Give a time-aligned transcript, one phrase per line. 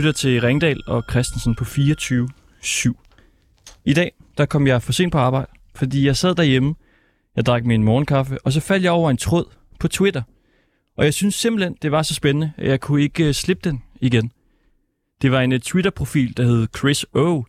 [0.00, 3.80] Lytter til Ringdal og Christensen på 24-7.
[3.84, 6.74] I dag, der kom jeg for sent på arbejde, fordi jeg sad derhjemme,
[7.36, 9.44] jeg drak min morgenkaffe, og så faldt jeg over en tråd
[9.80, 10.22] på Twitter.
[10.96, 13.82] Og jeg synes simpelthen, det var så spændende, at jeg kunne ikke øh, slippe den
[14.00, 14.32] igen.
[15.22, 17.42] Det var en øh, Twitter-profil, der hed Chris O,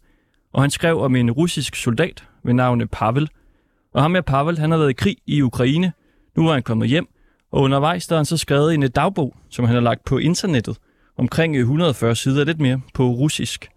[0.54, 3.30] og han skrev om en russisk soldat ved navn Pavel.
[3.94, 5.94] Og ham med Pavel, han har været i krig i Ukraine.
[6.36, 7.08] Nu var han kommet hjem,
[7.52, 10.18] og undervejs der har han så skrevet en øh, dagbog, som han har lagt på
[10.18, 10.77] internettet,
[11.18, 13.70] omkring øh, 140 sider, lidt mere på russisk.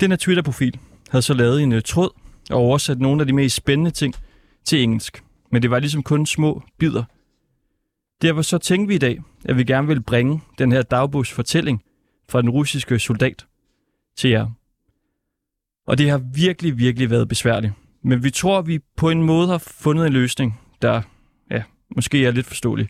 [0.00, 0.78] Den her Twitter-profil
[1.10, 2.10] havde så lavet en øh, tråd
[2.50, 4.14] og oversat nogle af de mest spændende ting
[4.64, 5.24] til engelsk.
[5.52, 7.04] Men det var ligesom kun små bidder.
[8.22, 11.82] Derfor så tænkte vi i dag, at vi gerne vil bringe den her dagbogsfortælling
[12.28, 13.46] fra den russiske soldat
[14.16, 14.46] til jer.
[15.86, 17.72] Og det har virkelig, virkelig været besværligt.
[18.02, 21.02] Men vi tror, at vi på en måde har fundet en løsning, der
[21.50, 21.62] ja,
[21.96, 22.88] måske er lidt forståelig.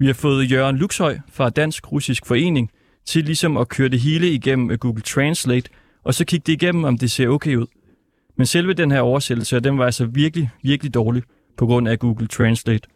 [0.00, 2.70] Vi har fået Jørgen Luxhøj fra Dansk Russisk Forening
[3.06, 5.70] til ligesom at køre det hele igennem øh, Google Translate,
[6.04, 7.66] og så kigge det igennem, om det ser okay ud.
[8.36, 11.22] Men selve den her oversættelse, den var altså virkelig, virkelig dårlig
[11.56, 12.88] på grund af Google Translate.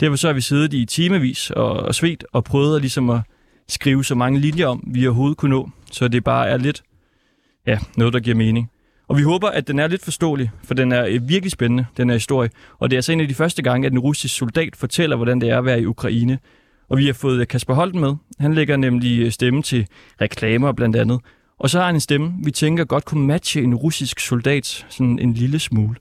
[0.00, 3.20] Derfor så har vi siddet i timevis og, og svedt og prøvet at, ligesom at
[3.68, 6.82] skrive så mange linjer om, vi overhovedet kunne nå, så det bare er lidt,
[7.66, 8.70] ja, noget, der giver mening.
[9.08, 12.08] Og vi håber, at den er lidt forståelig, for den er øh, virkelig spændende, den
[12.08, 12.50] her historie.
[12.78, 15.40] Og det er altså en af de første gange, at en russisk soldat fortæller, hvordan
[15.40, 16.38] det er at være i Ukraine.
[16.88, 18.14] Og vi har fået øh, Kasper Holten med.
[18.38, 19.86] Han lægger nemlig øh, stemme til
[20.20, 21.20] reklamer blandt andet.
[21.58, 25.18] Og så har han en stemme, vi tænker godt kunne matche en russisk soldat sådan
[25.18, 25.96] en lille smule.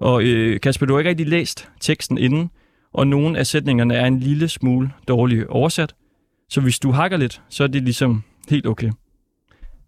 [0.00, 2.50] Og øh, Kasper, du har ikke rigtig læst teksten inden,
[2.92, 5.94] og nogle af sætningerne er en lille smule dårligt oversat.
[6.48, 8.90] Så hvis du hakker lidt, så er det ligesom helt okay.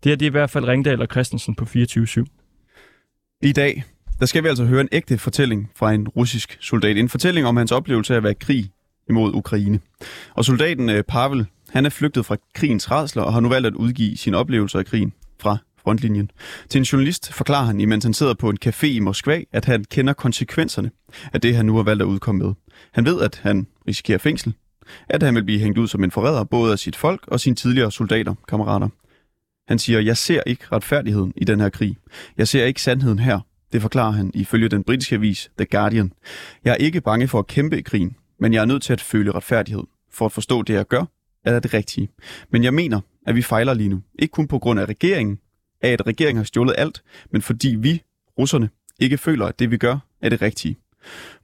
[0.04, 2.06] Det her det er i hvert fald Ringdal og Christensen på 24
[3.44, 3.84] i dag,
[4.20, 6.96] der skal vi altså høre en ægte fortælling fra en russisk soldat.
[6.96, 8.70] En fortælling om hans oplevelse af at være krig
[9.08, 9.80] imod Ukraine.
[10.34, 13.74] Og soldaten øh, Pavel, han er flygtet fra krigens redsler og har nu valgt at
[13.74, 16.30] udgive sine oplevelser af krigen fra frontlinjen.
[16.68, 19.84] Til en journalist forklarer han, imens han sidder på en café i Moskva, at han
[19.84, 20.90] kender konsekvenserne
[21.32, 22.54] af det, han nu har valgt at udkomme med.
[22.92, 24.54] Han ved, at han risikerer fængsel,
[25.08, 27.56] at han vil blive hængt ud som en forræder, både af sit folk og sine
[27.56, 28.88] tidligere soldater, kammerater.
[29.68, 31.96] Han siger, jeg ser ikke retfærdigheden i den her krig.
[32.38, 33.40] Jeg ser ikke sandheden her.
[33.72, 36.12] Det forklarer han ifølge den britiske avis The Guardian.
[36.64, 39.00] Jeg er ikke bange for at kæmpe i krigen, men jeg er nødt til at
[39.00, 39.82] føle retfærdighed.
[40.10, 41.04] For at forstå det, jeg gør,
[41.44, 42.08] er det rigtige.
[42.50, 44.02] Men jeg mener, at vi fejler lige nu.
[44.18, 45.38] Ikke kun på grund af regeringen,
[45.82, 48.02] af at regeringen har stjålet alt, men fordi vi,
[48.38, 48.68] russerne,
[49.00, 50.76] ikke føler, at det vi gør, er det rigtige.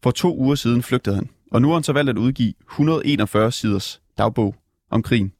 [0.03, 3.53] For to uger siden flygtede han, og nu har han så valgt at udgive 141
[3.53, 4.55] siders dagbog
[4.91, 5.33] om krigen.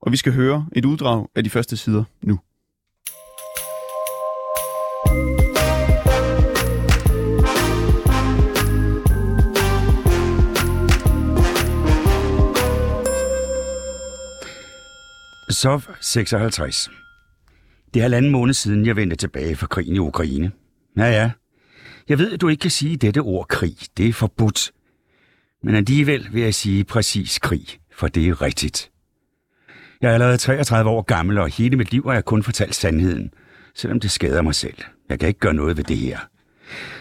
[0.00, 2.38] Og vi skal høre et uddrag af de første sider nu.
[15.50, 16.90] Sov 56.
[17.94, 20.52] Det er halvanden måned siden, jeg vendte tilbage fra krigen i Ukraine.
[20.96, 21.30] Ja, ja.
[22.08, 23.76] Jeg ved, at du ikke kan sige dette ord krig.
[23.96, 24.72] Det er forbudt.
[25.62, 28.90] Men alligevel vil jeg sige præcis krig, for det er rigtigt.
[30.02, 33.30] Jeg er allerede 33 år gammel, og hele mit liv har jeg kun fortalt sandheden,
[33.74, 34.76] selvom det skader mig selv.
[35.08, 36.18] Jeg kan ikke gøre noget ved det her.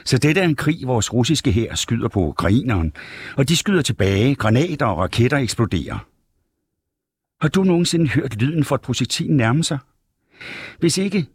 [0.06, 2.94] Så dette er en krig, vores russiske her skyder på ukraineren,
[3.38, 6.06] og de skyder tilbage, granater og raketter eksploderer.
[7.42, 9.78] Har du nogensinde hørt lyden for et projektil nærme sig?
[10.80, 11.26] Hvis ikke,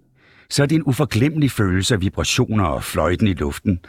[0.50, 3.80] så er det en uforglemmelig følelse af vibrationer og fløjten i luften,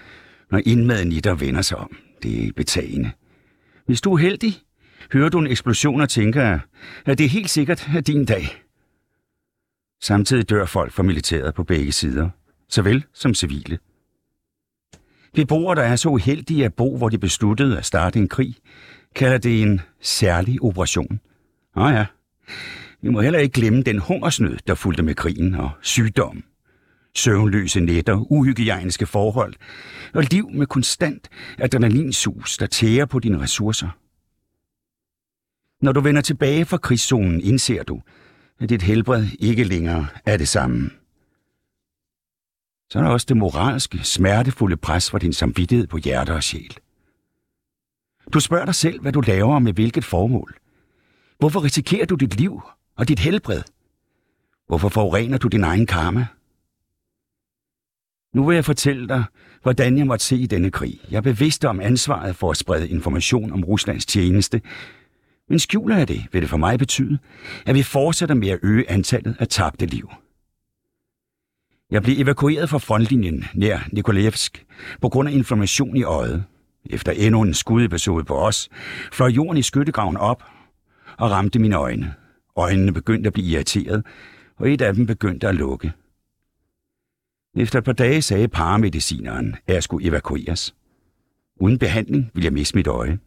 [0.52, 1.98] når indmaden i dig vender sig om.
[2.24, 3.12] Det er betagende.
[3.86, 4.54] Hvis du er heldig,
[5.14, 6.59] hører du en eksplosion og tænker,
[7.06, 8.64] at det er helt sikkert er din dag.
[10.02, 12.30] Samtidig dør folk fra militæret på begge sider,
[12.69, 13.80] såvel som civile.
[15.34, 18.56] Beboere, der er så uheldige at bo, hvor de besluttede at starte en krig,
[19.16, 21.19] kalder det en særlig operation.
[21.75, 22.06] Nå ja,
[23.01, 26.44] vi må heller ikke glemme den hungersnød, der fulgte med krigen og sygdom.
[27.16, 29.54] Søvnløse nætter, uhygiejniske forhold
[30.13, 31.30] og liv med konstant
[31.60, 33.89] adrenalinsus, der tærer på dine ressourcer.
[35.83, 38.01] Når du vender tilbage fra krigszonen, indser du,
[38.59, 40.89] at dit helbred ikke længere er det samme.
[42.89, 46.77] Så er der også det moralske, smertefulde pres for din samvittighed på hjerte og sjæl.
[48.33, 50.56] Du spørger dig selv, hvad du laver med hvilket formål.
[51.39, 52.62] Hvorfor risikerer du dit liv
[52.95, 53.62] og dit helbred?
[54.68, 56.27] Hvorfor forurener du din egen karma?
[58.33, 59.24] Nu vil jeg fortælle dig,
[59.62, 61.00] hvordan jeg måtte se i denne krig.
[61.12, 64.62] Jeg er bevidst om ansvaret for at sprede information om Ruslands tjeneste,
[65.50, 67.19] men skjuler jeg det, vil det for mig betyde,
[67.66, 70.12] at vi fortsætter med at øge antallet af tabte liv.
[71.92, 74.66] Jeg blev evakueret fra frontlinjen nær Nikolajevsk
[75.01, 76.44] på grund af inflammation i øjet.
[76.90, 78.69] Efter endnu en skudepisode på os,
[79.12, 80.44] fløj jorden i skyttegraven op
[81.18, 82.13] og ramte mine øjne.
[82.56, 84.06] Øjnene begyndte at blive irriteret,
[84.57, 85.92] og et af dem begyndte at lukke.
[87.57, 90.75] Efter et par dage sagde paramedicineren, at jeg skulle evakueres.
[91.56, 93.19] Uden behandling ville jeg miste mit øje.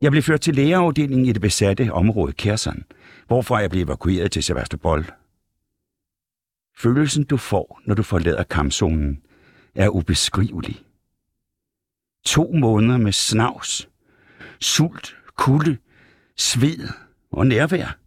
[0.00, 2.84] Jeg blev ført til lægeafdelingen i det besatte område Kherson,
[3.26, 5.06] hvorfra jeg blev evakueret til Sevastopol.
[6.76, 9.22] Følelsen du får, når du forlader kampzonen,
[9.74, 10.82] er ubeskrivelig.
[12.24, 13.88] To måneder med snavs,
[14.60, 15.76] sult, kulde,
[16.36, 16.88] sved
[17.30, 17.98] og nærvær,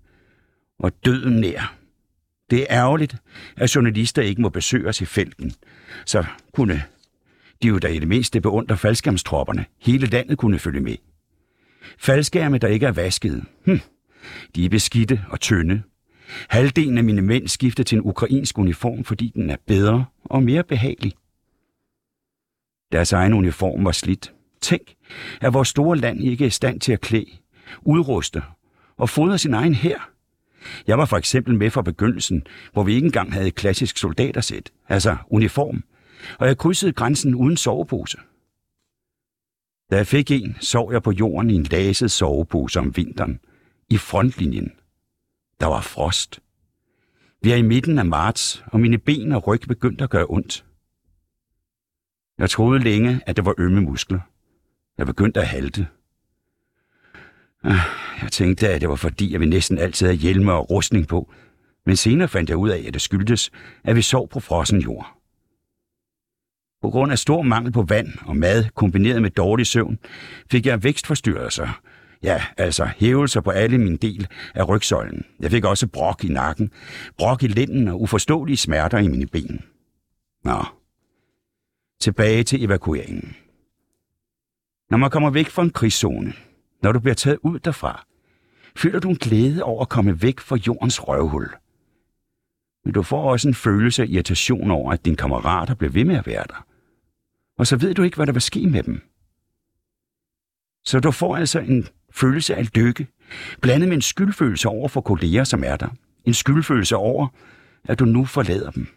[0.80, 1.76] og døden nær.
[2.50, 3.16] Det er ærgerligt,
[3.58, 5.54] at journalister ikke må besøge os i felten,
[6.06, 6.84] så kunne
[7.64, 9.66] de jo da i det mindste beundre faldskærmstropperne.
[9.80, 10.96] Hele landet kunne følge med.
[12.00, 13.44] Faldskærme, der ikke er vasket.
[13.66, 13.80] Hm.
[14.56, 15.82] De er beskidte og tynde.
[16.50, 20.64] Halvdelen af mine mænd skifter til en ukrainsk uniform, fordi den er bedre og mere
[20.64, 21.14] behagelig.
[22.92, 24.34] Deres egen uniform var slidt.
[24.62, 24.94] Tænk,
[25.42, 27.26] at vores store land ikke er i stand til at klæde,
[27.82, 28.42] udruste
[28.98, 30.10] og fodre sin egen hær.
[30.88, 32.44] Jeg var for eksempel med fra begyndelsen,
[32.74, 35.84] hvor vi ikke engang havde et klassisk soldatersæt, altså uniform,
[36.40, 38.18] og jeg krydsede grænsen uden sovepose.
[39.94, 43.40] Da jeg fik en, sov jeg på jorden i en laset sovepose om vinteren,
[43.90, 44.72] i frontlinjen.
[45.60, 46.40] Der var frost.
[47.42, 50.66] Vi er i midten af marts, og mine ben og ryg begyndte at gøre ondt.
[52.38, 54.20] Jeg troede længe, at det var ømme muskler.
[54.98, 55.88] Jeg begyndte at halte.
[57.64, 57.80] Ah,
[58.22, 61.34] jeg tænkte, at det var fordi, at vi næsten altid havde hjelme og rustning på,
[61.86, 63.52] men senere fandt jeg ud af, at det skyldtes,
[63.84, 65.23] at vi sov på frossen jord.
[66.84, 70.00] På grund af stor mangel på vand og mad, kombineret med dårlig søvn,
[70.52, 71.82] fik jeg vækstforstyrrelser.
[72.24, 75.26] Ja, altså hævelser på alle min del af rygsøjlen.
[75.40, 76.72] Jeg fik også brok i nakken,
[77.18, 79.62] brok i lænden og uforståelige smerter i mine ben.
[80.44, 80.66] Nå,
[82.02, 83.36] tilbage til evakueringen.
[84.90, 86.34] Når man kommer væk fra en krigszone,
[86.82, 88.06] når du bliver taget ud derfra,
[88.76, 91.50] føler du en glæde over at komme væk fra jordens røvhul.
[92.86, 96.16] Men du får også en følelse af irritation over, at dine kammerater bliver ved med
[96.16, 96.66] at være der.
[97.58, 99.02] Og så ved du ikke, hvad der vil ske med dem.
[100.86, 103.08] Så du får altså en følelse af lykke,
[103.62, 105.90] blandet med en skyldfølelse over for kolleger, som er der.
[106.26, 107.28] En skyldfølelse over,
[107.84, 108.88] at du nu forlader dem.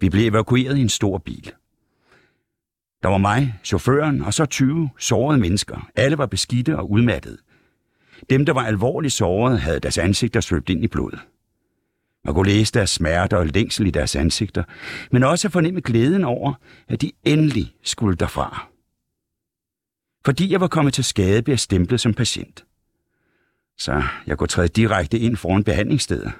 [0.00, 1.52] Vi blev evakueret i en stor bil.
[3.02, 5.90] Der var mig, chaufføren og så 20 sårede mennesker.
[5.94, 7.38] Alle var beskidte og udmattede.
[8.30, 11.18] Dem, der var alvorligt sårede, havde deres ansigter svøbt ind i blod.
[12.24, 14.64] Man kunne læse deres smerte og længsel i deres ansigter,
[15.12, 16.54] men også fornemme glæden over,
[16.88, 18.68] at de endelig skulle derfra.
[20.24, 22.64] Fordi jeg var kommet til skade, blev jeg stemplet som patient.
[23.78, 26.32] Så jeg kunne træde direkte ind foran behandlingsstedet.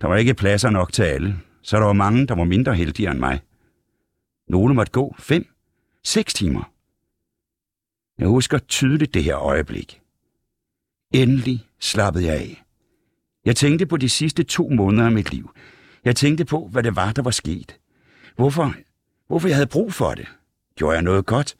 [0.00, 3.10] Der var ikke pladser nok til alle, så der var mange, der var mindre heldige
[3.10, 3.40] end mig.
[4.48, 5.46] Nogle måtte gå fem,
[6.04, 6.72] seks timer.
[8.18, 10.00] Jeg husker tydeligt det her øjeblik.
[11.14, 12.62] Endelig slappede jeg af.
[13.44, 15.50] Jeg tænkte på de sidste to måneder af mit liv.
[16.04, 17.78] Jeg tænkte på, hvad det var, der var sket.
[18.36, 18.74] Hvorfor,
[19.26, 20.26] hvorfor jeg havde brug for det.
[20.74, 21.56] Gjorde jeg noget godt?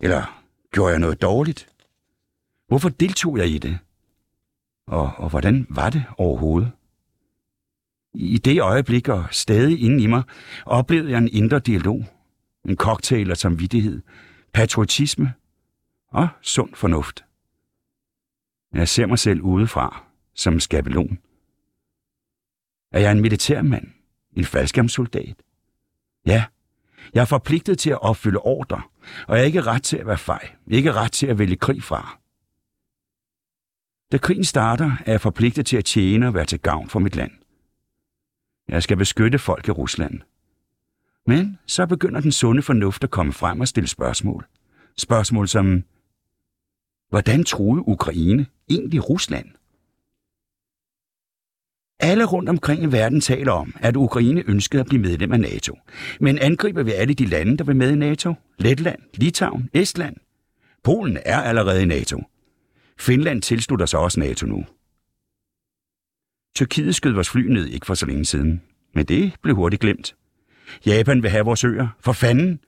[0.00, 1.68] Eller gjorde jeg noget dårligt?
[2.68, 3.78] Hvorfor deltog jeg i det?
[4.86, 6.72] Og, og hvordan var det overhovedet?
[8.14, 10.22] I det øjeblik og stadig inde i mig
[10.66, 12.04] oplevede jeg en indre dialog.
[12.68, 14.02] En cocktail af samvittighed,
[14.52, 15.32] patriotisme
[16.08, 17.24] og sund fornuft.
[18.72, 20.05] Jeg ser mig selv udefra
[20.36, 21.18] som en skabelon.
[22.92, 23.86] Er jeg en militærmand?
[24.36, 25.42] En faldskærmssoldat?
[26.26, 26.44] Ja,
[27.14, 28.82] jeg er forpligtet til at opfylde ordre,
[29.28, 30.50] og jeg er ikke ret til at være fej.
[30.66, 32.18] Ikke ret til at vælge krig fra.
[34.12, 37.16] Da krigen starter, er jeg forpligtet til at tjene og være til gavn for mit
[37.16, 37.30] land.
[38.68, 40.20] Jeg skal beskytte folk i Rusland.
[41.26, 44.46] Men så begynder den sunde fornuft at komme frem og stille spørgsmål.
[44.96, 45.84] Spørgsmål som,
[47.08, 49.48] hvordan troede Ukraine egentlig Rusland?
[52.06, 55.78] Alle rundt omkring i verden taler om, at Ukraine ønskede at blive medlem af NATO.
[56.20, 58.34] Men angriber vi alle de lande, der vil med i NATO?
[58.58, 60.16] Letland, Litauen, Estland?
[60.84, 62.22] Polen er allerede i NATO.
[62.98, 64.64] Finland tilslutter sig også NATO nu.
[66.54, 68.62] Tyrkiet skød vores fly ned ikke for så længe siden,
[68.94, 70.16] men det blev hurtigt glemt.
[70.86, 71.88] Japan vil have vores øer.
[72.00, 72.60] For fanden!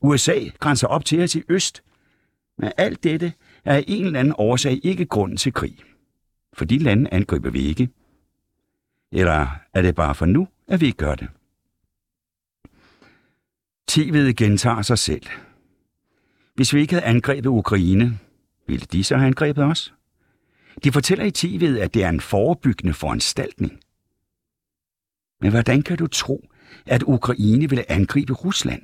[0.00, 1.82] USA grænser op til os i øst.
[2.58, 3.32] Men alt dette
[3.64, 5.76] er af en eller anden årsag ikke grunden til krig.
[6.52, 7.88] For de lande angriber vi ikke.
[9.12, 11.28] Eller er det bare for nu, at vi ikke gør det?
[13.90, 15.26] TV'et gentager sig selv.
[16.54, 18.18] Hvis vi ikke havde angrebet Ukraine,
[18.66, 19.94] ville de så have angrebet os?
[20.84, 23.80] De fortæller i TV'et, at det er en forebyggende foranstaltning.
[25.40, 26.48] Men hvordan kan du tro,
[26.86, 28.82] at Ukraine ville angribe Rusland?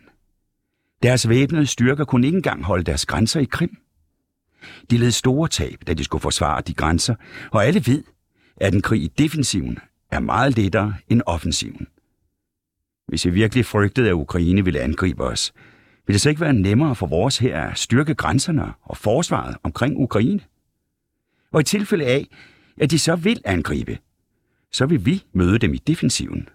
[1.03, 3.77] Deres væbnede styrker kunne ikke engang holde deres grænser i Krim.
[4.91, 7.15] De led store tab, da de skulle forsvare de grænser,
[7.51, 8.05] og alle ved,
[8.57, 9.79] at en krig i defensiven
[10.11, 11.87] er meget lettere end offensiven.
[13.09, 15.53] Hvis vi virkelig frygtede, at Ukraine ville angribe os,
[16.07, 19.97] ville det så ikke være nemmere for vores her at styrke grænserne og forsvaret omkring
[19.97, 20.41] Ukraine?
[21.53, 22.27] Og i tilfælde af,
[22.81, 23.99] at de så vil angribe,
[24.73, 26.49] så vil vi møde dem i defensiven.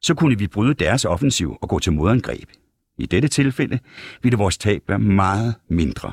[0.00, 2.48] Så kunne vi bryde deres offensiv og gå til modangreb.
[2.98, 3.78] I dette tilfælde
[4.22, 6.12] ville vores tab være meget mindre,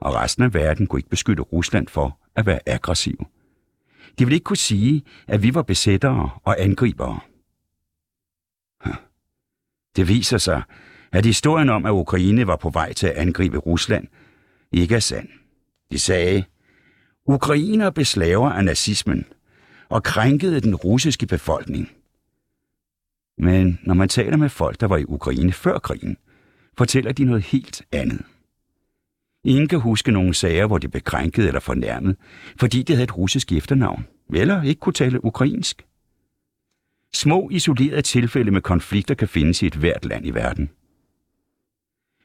[0.00, 3.26] og resten af verden kunne ikke beskytte Rusland for at være aggressiv.
[4.18, 7.20] De ville ikke kunne sige, at vi var besættere og angribere.
[9.96, 10.62] Det viser sig,
[11.12, 14.08] at historien om, at Ukraine var på vej til at angribe Rusland,
[14.72, 15.28] ikke er sand.
[15.90, 16.44] De sagde,
[17.26, 19.24] Ukrainer beslaver af nazismen
[19.88, 21.90] og krænkede den russiske befolkning.
[23.38, 26.16] Men når man taler med folk, der var i Ukraine før krigen,
[26.78, 28.22] fortæller de noget helt andet.
[29.44, 32.16] Ingen kan huske nogle sager, hvor de blev krænket eller fornærmet,
[32.60, 35.82] fordi de havde et russisk efternavn, eller ikke kunne tale ukrainsk.
[37.14, 40.70] Små isolerede tilfælde med konflikter kan findes i et hvert land i verden.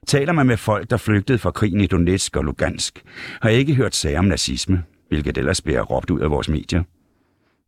[0.08, 3.04] Taler man med folk, der flygtede fra krigen i Donetsk og Lugansk,
[3.42, 6.84] har jeg ikke hørt sager om nazisme, hvilket ellers bliver råbt ud af vores medier.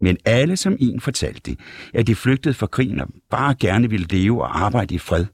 [0.01, 1.57] Men alle som en fortalte,
[1.93, 5.25] at de flygtede fra krigen og bare gerne ville leve og arbejde i fred.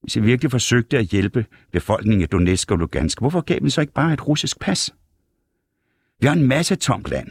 [0.00, 3.80] Hvis I virkelig forsøgte at hjælpe befolkningen i Donetsk og Lugansk, hvorfor gav vi så
[3.80, 4.94] ikke bare et russisk pas?
[6.20, 7.28] Vi har en masse tomt land,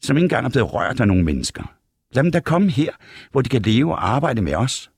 [0.00, 1.74] som ikke engang er blevet rørt af nogle mennesker.
[2.12, 2.92] Lad dem da komme her,
[3.30, 4.90] hvor de kan leve og arbejde med os.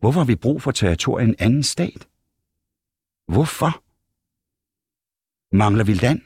[0.00, 2.08] Hvorfor har vi brug for territorium i en anden stat?
[3.28, 3.82] Hvorfor?
[5.56, 6.20] Mangler vi land?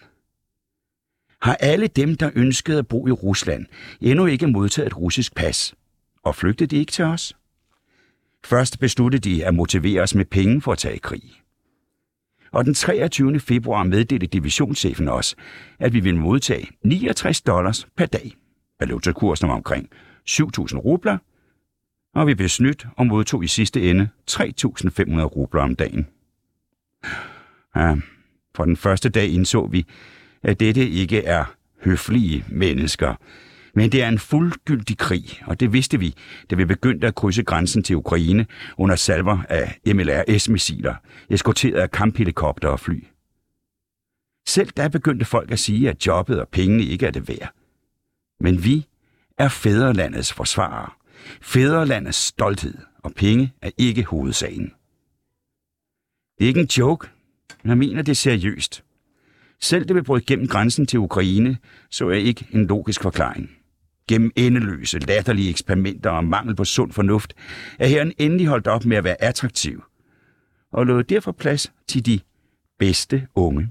[1.43, 3.67] Har alle dem, der ønskede at bo i Rusland,
[4.01, 5.75] endnu ikke modtaget et russisk pas?
[6.23, 7.37] Og flygtede de ikke til os?
[8.45, 11.23] Først besluttede de at motivere os med penge for at tage i krig.
[12.53, 13.41] Og den 23.
[13.41, 15.37] februar meddelte divisionschefen os,
[15.79, 18.37] at vi ville modtage 69 dollars per dag.
[18.81, 19.89] Valutakursen var omkring
[20.31, 21.19] 7.000 rubler,
[22.15, 26.07] og vi blev snydt og modtog i sidste ende 3.500 rubler om dagen.
[27.77, 27.97] Ja,
[28.55, 29.87] for den første dag indså vi,
[30.43, 31.45] at dette ikke er
[31.85, 33.15] høflige mennesker,
[33.75, 36.15] men det er en fuldgyldig krig, og det vidste vi,
[36.51, 38.47] da vi begyndte at krydse grænsen til Ukraine
[38.79, 40.95] under salver af MLRS-missiler,
[41.31, 43.05] eskorteret af kamphelikopter og fly.
[44.47, 47.55] Selv da begyndte folk at sige, at jobbet og pengene ikke er det værd.
[48.41, 48.87] Men vi
[49.39, 50.91] er fædrelandets forsvarere.
[51.43, 54.73] Fædrelandets stolthed og penge er ikke hovedsagen.
[56.39, 57.09] Det er ikke en joke.
[57.65, 58.85] Jeg mener det seriøst.
[59.61, 61.59] Selv det vi brød gennem grænsen til Ukraine,
[61.91, 63.62] så er ikke en logisk forklaring.
[64.13, 67.35] Gennem endeløse, latterlige eksperimenter og mangel på sund fornuft,
[67.79, 69.83] er herren endelig holdt op med at være attraktiv,
[70.73, 72.21] og lod derfor plads til de
[72.79, 73.69] bedste unge.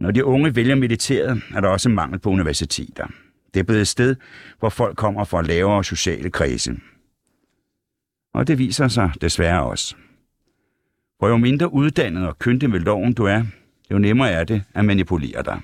[0.00, 3.06] Når de unge vælger militæret, er der også mangel på universiteter.
[3.54, 4.16] Det er blevet et sted,
[4.58, 6.76] hvor folk kommer fra lavere sociale kredse.
[8.34, 9.96] Og det viser sig desværre også.
[11.20, 13.42] For jo mindre uddannet og kyndig med loven du er,
[13.90, 15.60] jo nemmere er det at manipulere dig.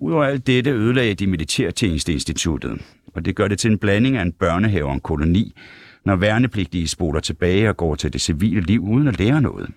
[0.00, 2.82] Udover alt dette ødelagde de Militærtjenesteinstituttet,
[3.14, 5.54] og det gør det til en blanding af en børnehave og en koloni,
[6.04, 9.70] når værnepligtige spoler tilbage og går til det civile liv uden at lære noget.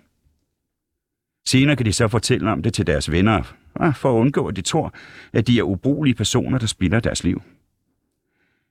[1.48, 3.44] Senere kan de så fortælle om det til deres venner,
[3.96, 4.94] for at undgå, at de tror,
[5.34, 7.42] at de er ubrugelige personer, der spilder deres liv.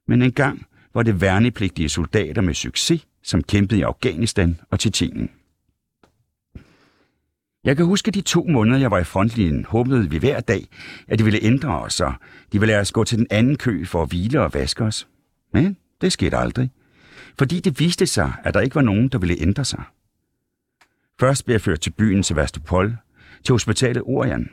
[0.08, 5.30] Men engang var det værnepligtige soldater med succes, som kæmpede i Afghanistan og Tjetjenien.
[7.64, 10.66] Jeg kan huske de to måneder, jeg var i frontlinjen, håbede vi hver dag,
[11.08, 12.14] at de ville ændre os, og
[12.52, 15.08] de ville lade os gå til den anden kø for at hvile og vaske os.
[15.52, 16.70] Men det skete aldrig,
[17.38, 19.82] fordi det viste sig, at der ikke var nogen, der ville ændre sig.
[21.20, 22.96] Først blev jeg ført til byen Sevastopol,
[23.44, 24.50] til hospitalet Orian.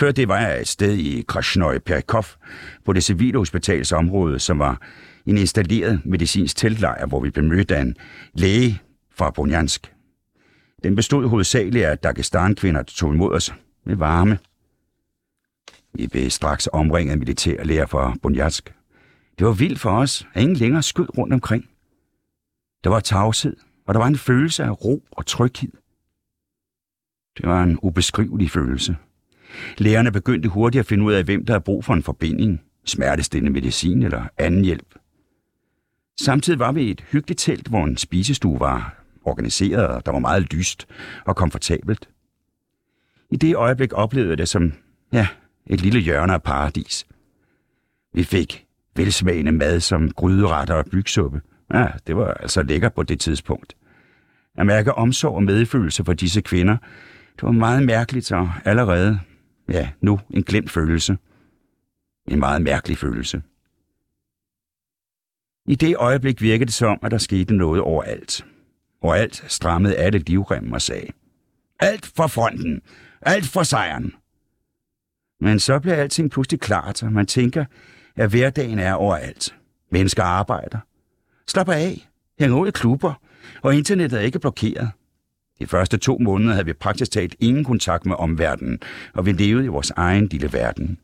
[0.00, 2.24] Før det var jeg et sted i Krasnøj Perikov,
[2.84, 4.80] på det civile hospitalsområde, som var
[5.26, 7.96] en installeret medicinsk teltlejr, hvor vi blev mødt af en
[8.34, 8.80] læge
[9.14, 9.92] fra Bonjansk.
[10.82, 14.38] Den bestod hovedsageligt af Dagestan-kvinder, der tog imod os med varme.
[15.94, 18.74] Vi blev straks omringet af militærlæger fra Bonjansk.
[19.38, 21.68] Det var vildt for os, at ingen længere skød rundt omkring.
[22.84, 25.72] Der var tavshed, og der var en følelse af ro og tryghed.
[27.36, 28.96] Det var en ubeskrivelig følelse.
[29.78, 33.52] Lægerne begyndte hurtigt at finde ud af, hvem der havde brug for en forbinding, smertestillende
[33.52, 34.94] medicin eller anden hjælp.
[36.20, 40.18] Samtidig var vi i et hyggeligt telt, hvor en spisestue var organiseret, og der var
[40.18, 40.86] meget lyst
[41.24, 42.08] og komfortabelt.
[43.30, 44.72] I det øjeblik oplevede jeg det som,
[45.12, 45.28] ja,
[45.66, 47.06] et lille hjørne af paradis.
[48.14, 51.40] Vi fik velsmagende mad som gryderetter og bygsuppe.
[51.74, 53.76] Ja, det var altså lækker på det tidspunkt.
[54.56, 56.76] At mærke omsorg og medfølelse for disse kvinder
[57.36, 59.20] Det var meget mærkeligt, og allerede,
[59.68, 61.18] ja, nu en glemt følelse.
[62.28, 63.42] En meget mærkelig følelse.
[65.66, 68.44] I det øjeblik virkede det som, at der skete noget overalt
[69.02, 71.06] og alt strammede alle livremmen og sagde,
[71.80, 72.80] alt for fronten,
[73.22, 74.14] alt for sejren.
[75.40, 77.64] Men så bliver alting pludselig klart, og man tænker,
[78.16, 79.54] at hverdagen er overalt.
[79.90, 80.78] Mennesker arbejder,
[81.48, 83.14] slapper af, hænger ud i klubber,
[83.62, 84.90] og internettet er ikke blokeret.
[85.58, 88.80] De første to måneder havde vi praktisk talt ingen kontakt med omverdenen,
[89.14, 90.98] og vi levede i vores egen lille verden.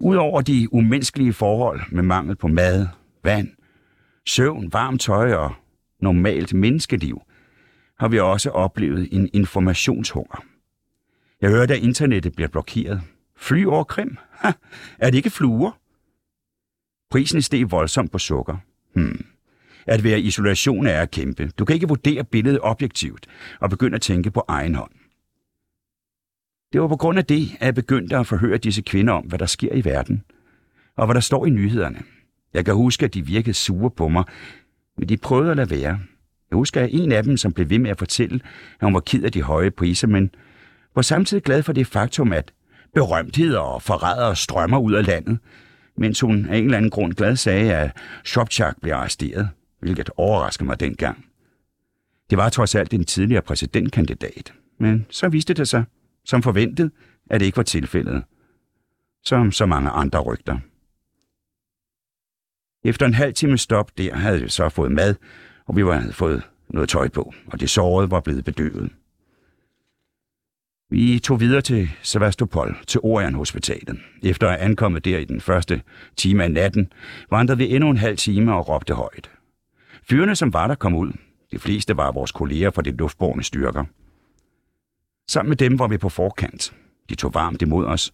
[0.00, 2.86] Udover de umenneskelige forhold med mangel på mad,
[3.24, 3.48] vand,
[4.26, 5.54] søvn, varmt tøj og
[6.00, 7.22] normalt menneskeliv,
[7.98, 10.44] har vi også oplevet en informationshunger.
[11.40, 13.00] Jeg hørte, at internettet bliver blokeret.
[13.36, 14.16] Fly over Krim?
[14.30, 14.52] Ha,
[14.98, 15.78] er det ikke fluer?
[17.10, 18.56] Prisen steg voldsomt på sukker.
[18.94, 19.26] Hmm.
[19.86, 21.50] At være i isolation er at kæmpe.
[21.58, 23.26] Du kan ikke vurdere billedet objektivt
[23.60, 24.92] og begynde at tænke på egen hånd.
[26.72, 29.38] Det var på grund af det, at jeg begyndte at forhøre disse kvinder om, hvad
[29.38, 30.24] der sker i verden,
[30.96, 32.02] og hvad der står i nyhederne.
[32.54, 34.24] Jeg kan huske, at de virkede sure på mig,
[34.98, 36.00] men de prøvede at lade være.
[36.50, 38.40] Jeg husker, at en af dem, som blev ved med at fortælle,
[38.80, 40.30] at hun var ked af de høje priser, men
[40.94, 42.52] var samtidig glad for det faktum, at
[42.94, 45.38] berømtheder og forrædere strømmer ud af landet,
[45.96, 47.90] mens hun af en eller anden grund glad sagde, at
[48.24, 49.48] Shopchak blev arresteret,
[49.80, 51.24] hvilket overraskede mig dengang.
[52.30, 55.84] Det var trods alt en tidligere præsidentkandidat, men så viste det sig,
[56.24, 56.90] som forventet,
[57.30, 58.22] at det ikke var tilfældet.
[59.24, 60.58] Som så mange andre rygter.
[62.86, 65.14] Efter en halv time stop der havde vi så fået mad,
[65.66, 68.90] og vi havde fået noget tøj på, og det sårede var blevet bedøvet.
[70.90, 73.98] Vi tog videre til Sevastopol, til Orion Hospitalet.
[74.22, 75.82] Efter at ankommet der i den første
[76.16, 76.92] time af natten,
[77.30, 79.30] vandrede vi endnu en halv time og råbte højt.
[80.02, 81.12] Fyrene, som var der, kom ud.
[81.52, 83.84] De fleste var vores kolleger fra de luftborne styrker.
[85.28, 86.72] Sammen med dem var vi på forkant.
[87.08, 88.12] De tog varmt imod os.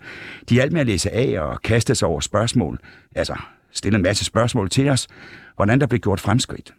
[0.49, 2.79] De hjalp med at læse af og kaste sig over spørgsmål.
[3.15, 3.35] Altså,
[3.73, 5.09] stille en masse spørgsmål til os,
[5.57, 6.75] hvordan der blev gjort fremskridt.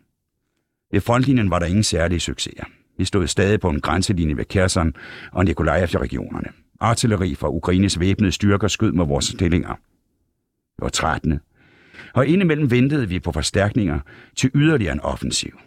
[0.91, 2.65] Ved frontlinjen var der ingen særlige succeser.
[2.97, 4.93] Vi stod stadig på en grænselinje ved Kherson
[5.31, 6.49] og Nikolajev-regionerne.
[6.79, 9.73] Artilleri fra Ukraines væbnede styrker skød mod vores stillinger.
[10.75, 11.39] Det var 13.
[12.13, 13.99] Og indimellem ventede vi på forstærkninger
[14.35, 15.59] til yderligere en offensiv.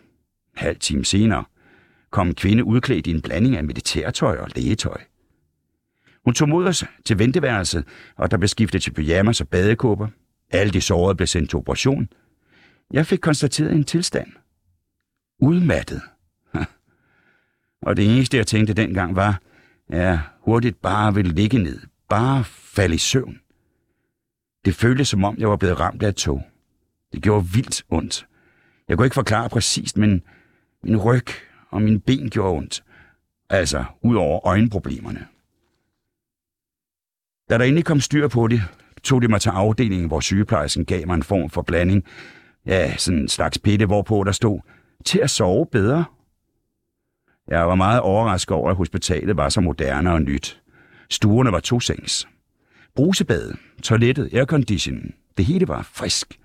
[0.57, 1.45] Halv time senere
[2.11, 5.01] kom en kvinde udklædt i en blanding af militærtøj og lægetøj.
[6.25, 7.85] Hun tog mod os til venteværelset,
[8.17, 10.09] og der blev skiftet til pyjamas og badekåber.
[10.51, 12.09] Alle de sårede blev sendt til operation.
[12.93, 14.33] Jeg fik konstateret en tilstand.
[15.39, 16.03] Udmattet.
[17.87, 19.43] Og det eneste, jeg tænkte dengang var,
[19.89, 21.81] at jeg hurtigt bare ville ligge ned.
[22.09, 23.41] Bare falde i søvn.
[24.65, 26.43] Det føltes som om, jeg var blevet ramt af et tog.
[27.13, 28.27] Det gjorde vildt ondt.
[28.89, 30.23] Jeg kunne ikke forklare præcist, men
[30.83, 31.27] min ryg
[31.71, 32.85] og mine ben gjorde ondt.
[33.51, 35.27] Altså, ud over øjenproblemerne.
[37.51, 38.63] Da der endelig kom styr på det,
[39.07, 42.05] tog de mig til afdelingen, hvor sygeplejersken gav mig en form for blanding.
[42.67, 44.61] Ja, sådan en slags pitte, hvorpå der stod,
[45.05, 46.05] til at sove bedre.
[47.49, 50.63] Jeg var meget overrasket over, at hospitalet var så moderne og nyt.
[51.11, 52.29] Stuerne var tosengs.
[52.95, 56.41] Brusebadet, toilettet, airconditionen, det hele var frisk,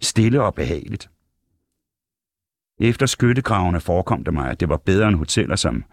[0.00, 1.10] stille og behageligt.
[2.80, 5.84] Efter skyttegravene forekom det mig, at det var bedre end hoteller som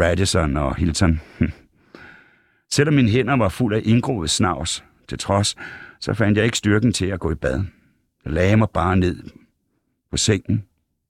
[0.00, 1.20] Radisson og Hilton.
[2.74, 5.56] Selvom mine hænder var fuld af indgroet snavs, til trods,
[6.00, 7.64] så fandt jeg ikke styrken til at gå i bad.
[8.24, 9.24] Jeg lagde mig bare ned
[10.10, 10.64] på sengen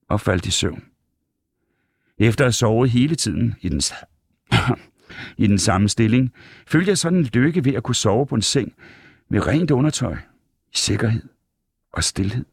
[0.09, 0.85] og faldt i søvn.
[2.19, 3.81] Efter at have sovet hele tiden i den,
[5.45, 6.33] i den samme stilling,
[6.67, 8.75] følte jeg sådan en lykke ved at kunne sove på en seng
[9.31, 10.17] med rent undertøj,
[10.73, 11.29] i sikkerhed
[11.93, 12.45] og stillhed.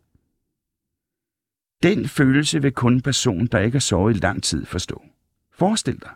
[1.84, 5.04] Den følelse vil kun en person, der ikke har sovet i lang tid, forstå.
[5.52, 6.12] Forestil dig.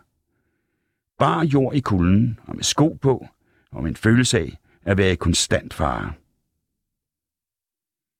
[1.18, 3.28] Bare jord i kulden og med sko på,
[3.70, 6.12] og med en følelse af at være i konstant fare.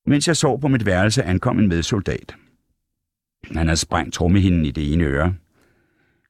[0.07, 2.37] Mens jeg sov på mit værelse, ankom en medsoldat.
[3.51, 5.35] Han havde sprængt trommehinden i det ene øre.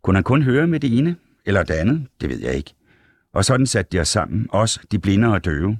[0.03, 2.75] Kunne han kun høre med det ene, eller det andet, det ved jeg ikke.
[3.33, 5.79] Og sådan satte de os sammen, os, de blinde og døve.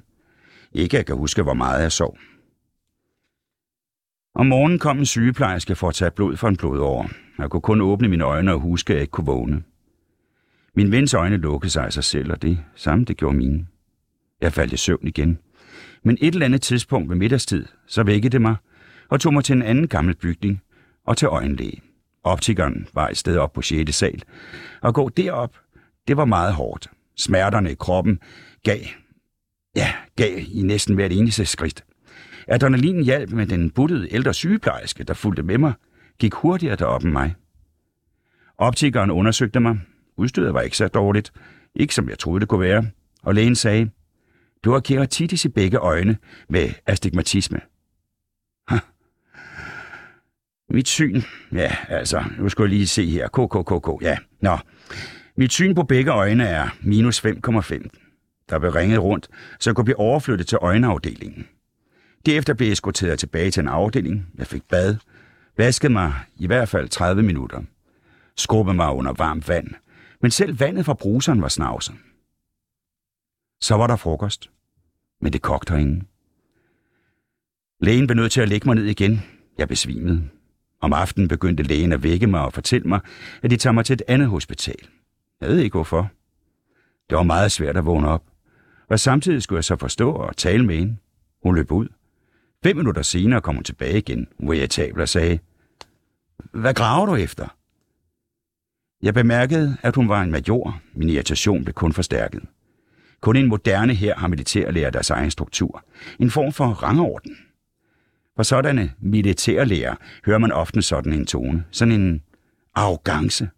[0.71, 2.17] Ikke jeg kan huske, hvor meget jeg sov.
[4.35, 7.09] Om morgenen kom en sygeplejerske for at tage blod for en blodår.
[7.37, 9.63] Jeg kunne kun åbne mine øjne og huske, at jeg ikke kunne vågne.
[10.73, 13.67] Min vens øjne lukkede sig af sig selv, og det samme det gjorde mine.
[14.41, 15.39] Jeg faldt i søvn igen.
[16.03, 18.55] Men et eller andet tidspunkt ved middagstid, så vækkede det mig
[19.09, 20.61] og tog mig til en anden gammel bygning
[21.05, 21.81] og til øjenlæge.
[22.23, 23.95] Optikeren var et sted op på 6.
[23.95, 24.23] sal,
[24.81, 25.57] og gå derop,
[26.07, 26.87] det var meget hårdt.
[27.17, 28.19] Smerterne i kroppen
[28.63, 28.79] gav,
[29.75, 31.85] ja, gav i næsten hvert eneste skridt.
[32.47, 35.73] Adrenalin hjalp med den buttede ældre sygeplejerske, der fulgte med mig,
[36.19, 37.35] gik hurtigere derop end mig.
[38.57, 39.79] Optikeren undersøgte mig,
[40.17, 41.31] Udstyret var ikke så dårligt.
[41.75, 42.85] Ikke som jeg troede, det kunne være.
[43.23, 43.89] Og lægen sagde,
[44.65, 46.17] du har keratitis i begge øjne
[46.49, 47.61] med astigmatisme.
[48.67, 48.77] Ha.
[50.69, 53.27] Mit syn, ja, altså, nu skal jeg lige se her.
[53.27, 54.17] KKKK, ja.
[54.41, 54.57] Nå,
[55.37, 57.89] mit syn på begge øjne er minus 5,5.
[58.49, 59.27] Der blev ringet rundt,
[59.59, 61.47] så jeg kunne blive overflyttet til øjenafdelingen.
[62.25, 64.27] Derefter blev jeg eskorteret tilbage til en afdeling.
[64.37, 64.95] Jeg fik bad,
[65.57, 67.61] vaskede mig i hvert fald 30 minutter,
[68.37, 69.67] skrubbede mig under varmt vand,
[70.21, 71.95] men selv vandet fra bruseren var snavset.
[73.61, 74.49] Så var der frokost,
[75.21, 76.05] men det kogte herinde.
[77.81, 79.21] Lægen blev nødt til at lægge mig ned igen.
[79.57, 80.29] Jeg besvimede.
[80.81, 82.99] Om aftenen begyndte lægen at vække mig og fortælle mig,
[83.41, 84.87] at de tager mig til et andet hospital.
[85.41, 86.11] Jeg ved ikke hvorfor.
[87.09, 88.23] Det var meget svært at vågne op.
[88.89, 90.95] Og samtidig skulle jeg så forstå og tale med hende.
[91.43, 91.87] Hun løb ud.
[92.63, 95.39] Fem minutter senere kom hun tilbage igen, hvor jeg tabte og sagde,
[96.51, 97.47] Hvad graver du efter?
[99.01, 100.81] Jeg bemærkede, at hun var en major.
[100.93, 102.43] Min irritation blev kun forstærket.
[103.21, 105.83] Kun en moderne her har militærlærer deres egen struktur.
[106.19, 107.37] En form for rangorden.
[108.35, 111.65] For sådanne militærlærer hører man ofte sådan en tone.
[111.71, 112.21] Sådan en
[112.75, 113.49] arrogance.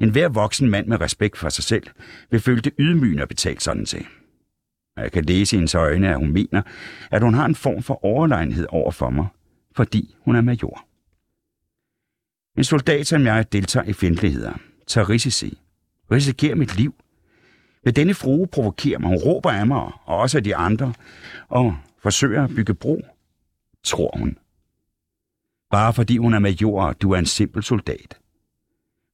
[0.00, 1.86] En hver voksen mand med respekt for sig selv
[2.30, 4.06] vil føle det ydmygende at betale sådan til.
[4.96, 6.62] Og jeg kan læse i hendes øjne, at hun mener,
[7.10, 9.26] at hun har en form for overlegenhed over for mig,
[9.76, 10.86] fordi hun er major.
[12.58, 14.52] En soldat som jeg deltager i fjendtligheder,
[14.86, 15.58] tager risici,
[16.10, 16.94] risikerer mit liv.
[17.84, 20.94] Vil denne frue provokere mig, hun råber af mig, og også af de andre,
[21.48, 23.02] og forsøger at bygge bro,
[23.84, 24.38] tror hun.
[25.70, 28.18] Bare fordi hun er major, og du er en simpel soldat.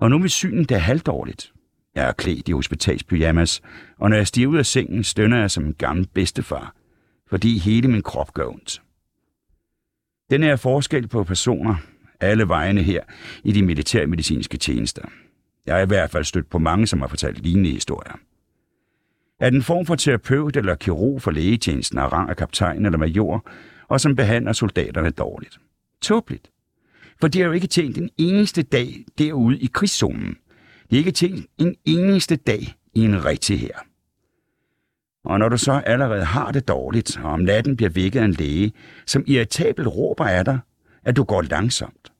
[0.00, 1.52] Og nu er synen det er halvdårligt.
[1.94, 3.62] Jeg er klædt i hospitalspyjamas,
[3.98, 6.74] og når jeg stiger ud af sengen, stønner jeg som en gammel bedstefar,
[7.28, 8.82] fordi hele min krop gør ondt.
[10.30, 11.76] Den er forskel på personer,
[12.20, 13.02] alle vejene her
[13.44, 15.02] i de militærmedicinske tjenester.
[15.66, 18.18] Jeg er i hvert fald stødt på mange, som har fortalt lignende historier.
[19.40, 23.50] At en form for terapeut eller kirurg for lægetjenesten har rang af kaptajn eller major,
[23.88, 25.60] og som behandler soldaterne dårligt.
[26.00, 26.50] Tåbeligt.
[27.20, 30.36] For de har jo ikke tjent en eneste dag derude i krigszonen.
[30.90, 33.78] De har ikke tjent en eneste dag i en rigtig her.
[35.24, 38.32] Og når du så allerede har det dårligt, og om natten bliver vækket af en
[38.32, 38.72] læge,
[39.06, 40.58] som irritabelt råber af dig,
[41.04, 42.12] at du går langsomt.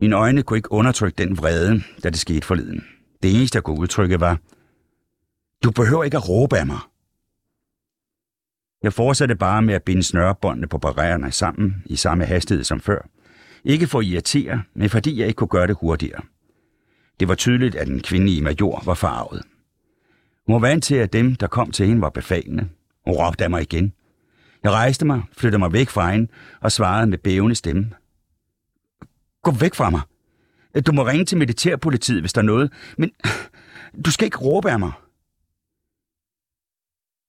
[0.00, 2.84] Mine øjne kunne ikke undertrykke den vrede, da det skete forleden.
[3.22, 4.38] Det eneste, jeg kunne udtrykke, var,
[5.64, 6.78] du behøver ikke at råbe af mig.
[8.82, 13.08] Jeg fortsatte bare med at binde snørebåndene på barriererne sammen i samme hastighed som før.
[13.64, 16.22] Ikke for at irritere, men fordi jeg ikke kunne gøre det hurtigere.
[17.20, 19.42] Det var tydeligt, at den kvindelige major var farvet.
[20.46, 22.68] Hun var vant til, at dem, der kom til hende, var befalende.
[23.04, 23.92] Hun råbte af mig igen.
[24.62, 26.28] Jeg rejste mig, flyttede mig væk fra hende
[26.60, 27.90] og svarede med bævende stemme.
[29.42, 30.00] Gå væk fra mig.
[30.80, 33.10] Du må ringe til militærpolitiet, hvis der er noget, men
[34.04, 34.92] du skal ikke råbe af mig.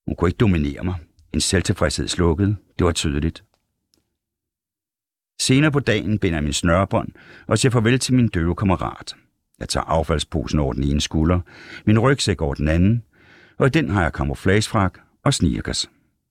[0.08, 0.96] Hun kunne ikke dominere mig.
[1.34, 2.56] En selvtilfredshed slukkede.
[2.80, 3.44] Det var tydeligt.
[5.42, 7.10] Senere på dagen binder jeg min snørbånd
[7.48, 9.16] og siger farvel til min døve kammerat.
[9.60, 11.40] Jeg tager affaldsposen over den ene skulder,
[11.86, 13.04] min rygsæk over den anden,
[13.58, 15.90] og i den har jeg kamuflagefrak og sneakers.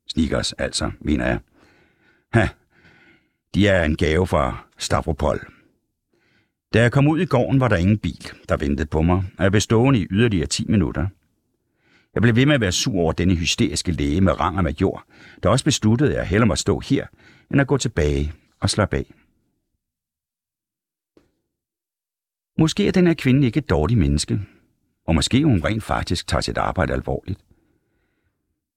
[0.09, 1.39] Sneakers, altså, mener jeg.
[2.33, 2.49] Ha,
[3.55, 5.52] de er en gave fra Stavropol.
[6.75, 9.45] Da jeg kom ud i gården, var der ingen bil, der ventede på mig, og
[9.45, 11.07] jeg blev stående i yderligere 10 minutter.
[12.15, 15.07] Jeg blev ved med at være sur over denne hysteriske læge med rang af major,
[15.43, 17.07] der også besluttede, at jeg hellere må stå her,
[17.51, 19.15] end at gå tilbage og slappe af.
[22.59, 24.41] Måske er den her kvinde ikke et dårligt menneske,
[25.07, 27.41] og måske hun rent faktisk tager sit arbejde alvorligt.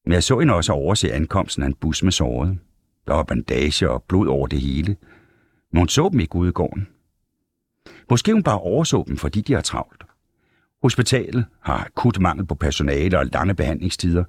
[0.05, 2.59] Men jeg så hende også overse ankomsten af en bus med såret.
[3.07, 4.95] Der var bandage og blod over det hele,
[5.71, 6.87] men hun så dem ikke ude i gården.
[8.09, 10.03] Måske hun bare overså dem, fordi de har travlt.
[10.81, 14.23] Hospitalet har akut mangel på personale og lange behandlingstider,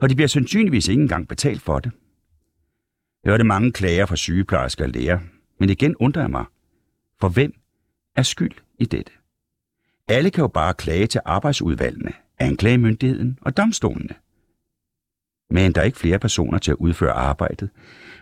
[0.00, 1.92] og de bliver sandsynligvis ikke engang betalt for det.
[3.24, 5.18] Jeg hørte mange klager fra sygeplejersker og læger,
[5.60, 6.44] men igen undrer jeg mig,
[7.20, 7.52] for hvem
[8.16, 9.12] er skyld i dette?
[10.08, 14.14] Alle kan jo bare klage til arbejdsudvalgene, anklagemyndigheden og domstolene.
[15.50, 17.70] Men der er ikke flere personer til at udføre arbejdet,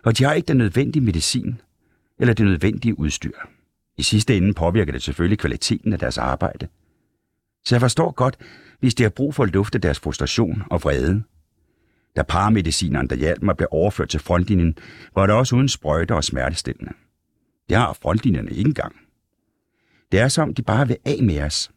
[0.05, 1.61] og de har ikke den nødvendige medicin
[2.19, 3.39] eller det nødvendige udstyr.
[3.99, 6.69] I sidste ende påvirker det selvfølgelig kvaliteten af deres arbejde.
[7.65, 8.37] Så jeg forstår godt,
[8.81, 11.23] hvis de har brug for at lufte deres frustration og vrede.
[12.17, 14.79] Da paramedicineren, der hjalp mig, blev overført til frontlinjen,
[15.15, 16.93] var det også uden sprøjter og smertestillende.
[17.69, 18.97] Det har frontlinjerne ikke engang.
[20.13, 21.71] Det er som, de bare vil af med os.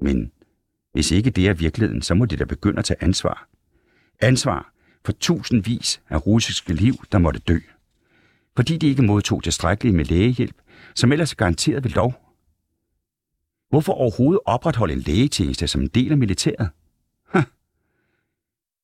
[0.00, 0.32] Men
[0.92, 3.48] hvis ikke det er virkeligheden, så må de da begynde at tage ansvar.
[4.20, 4.72] Ansvar
[5.04, 7.58] for tusindvis af russiske liv, der måtte dø.
[8.56, 10.56] Fordi de ikke modtog tilstrækkeligt med lægehjælp,
[10.94, 12.30] som ellers er garanteret ved lov
[13.70, 16.70] Hvorfor overhovedet opretholde en lægetjeneste som en del af militæret?
[17.28, 17.42] Ha.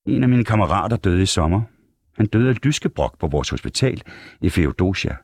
[0.06, 1.62] En af mine kammerater døde i sommer.
[2.16, 4.02] Han døde af lyskebrok på vores hospital
[4.40, 5.16] i Feodosia.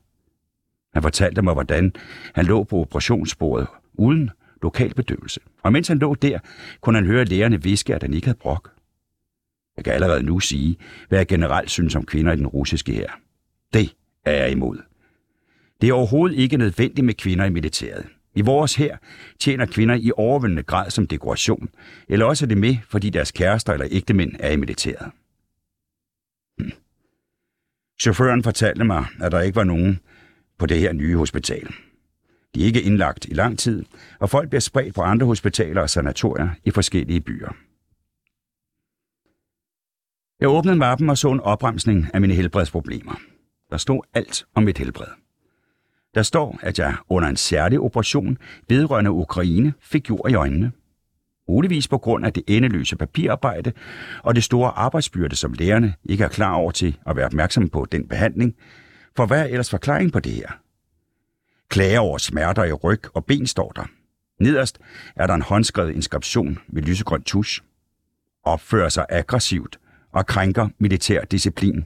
[0.93, 1.93] Han fortalte mig, hvordan
[2.35, 4.31] han lå på operationsbordet uden
[4.63, 5.41] lokalbedøvelse.
[5.63, 6.39] Og mens han lå der,
[6.81, 8.71] kunne han høre lægerne viske, at han ikke havde brok.
[9.77, 10.77] Jeg kan allerede nu sige,
[11.09, 13.11] hvad jeg generelt synes om kvinder i den russiske her.
[13.73, 14.92] Det er jeg imod.
[15.83, 18.07] Det er overhovedet ikke nødvendigt med kvinder i militæret.
[18.35, 18.97] I vores her
[19.39, 21.69] tjener kvinder i overvældende grad som dekoration,
[22.09, 25.11] eller også er det med, fordi deres kærester eller ægtemænd er i militæret.
[26.59, 26.73] Hmm.
[28.01, 30.01] Chaufføren fortalte mig, at der ikke var nogen
[30.59, 31.75] på det her nye hospital.
[32.55, 33.85] De er ikke indlagt i lang tid,
[34.21, 37.53] og folk bliver spredt på andre hospitaler og sanatorier i forskellige byer.
[40.41, 43.21] Jeg åbnede mappen og så en opremsning af mine helbredsproblemer.
[43.71, 45.22] Der stod alt om mit helbred.
[46.15, 50.73] Der står, at jeg under en særlig operation vedrørende Ukraine fik jord i øjnene.
[51.49, 53.73] Muligvis på grund af det endeløse papirarbejde
[54.23, 57.87] og det store arbejdsbyrde, som lærerne ikke er klar over til at være opmærksomme på
[57.93, 58.55] den behandling.
[59.17, 60.49] For hvad er ellers forklaring på det her?
[61.69, 63.85] Klager over smerter i ryg og ben står der.
[64.41, 64.79] Nederst
[65.17, 67.63] er der en håndskrevet inskription med lysegrøn tusch.
[68.45, 69.79] Opfører sig aggressivt
[70.13, 71.85] og krænker militær disciplin.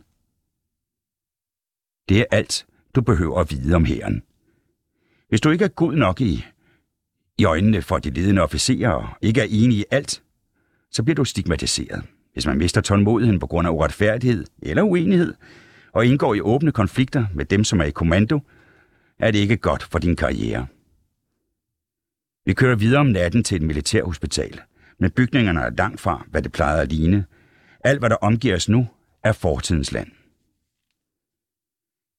[2.08, 4.22] Det er alt, du behøver at vide om hæren.
[5.28, 6.44] Hvis du ikke er god nok i,
[7.38, 10.22] i øjnene for de ledende officerer og ikke er enig i alt,
[10.90, 12.02] så bliver du stigmatiseret.
[12.32, 15.34] Hvis man mister tålmodigheden på grund af uretfærdighed eller uenighed,
[15.92, 18.40] og indgår i åbne konflikter med dem, som er i kommando,
[19.18, 20.66] er det ikke godt for din karriere.
[22.46, 24.60] Vi kører videre om natten til et militærhospital,
[25.00, 27.24] men bygningerne er langt fra, hvad det plejede at ligne.
[27.84, 28.86] Alt, hvad der omgiver os nu,
[29.24, 30.15] er fortidens land.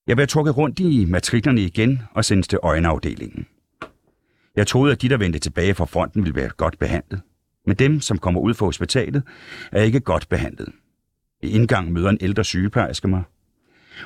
[0.07, 3.47] Jeg bliver trukket rundt i matriklerne igen og sendes til øjenafdelingen.
[4.55, 7.21] Jeg troede, at de, der vendte tilbage fra fronten, ville være godt behandlet.
[7.65, 9.23] Men dem, som kommer ud fra hospitalet,
[9.71, 10.69] er ikke godt behandlet.
[11.43, 13.23] I indgang møder en ældre sygeplejerske mig.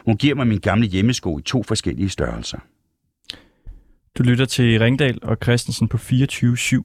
[0.05, 2.59] Hun giver mig min gamle hjemmesko i to forskellige størrelser.
[4.17, 6.83] Du lytter til Ringdal og Christensen på 24-7.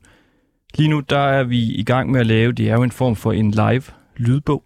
[0.75, 3.17] Lige nu der er vi i gang med at lave, det er jo en form
[3.17, 3.83] for en live
[4.17, 4.65] lydbog,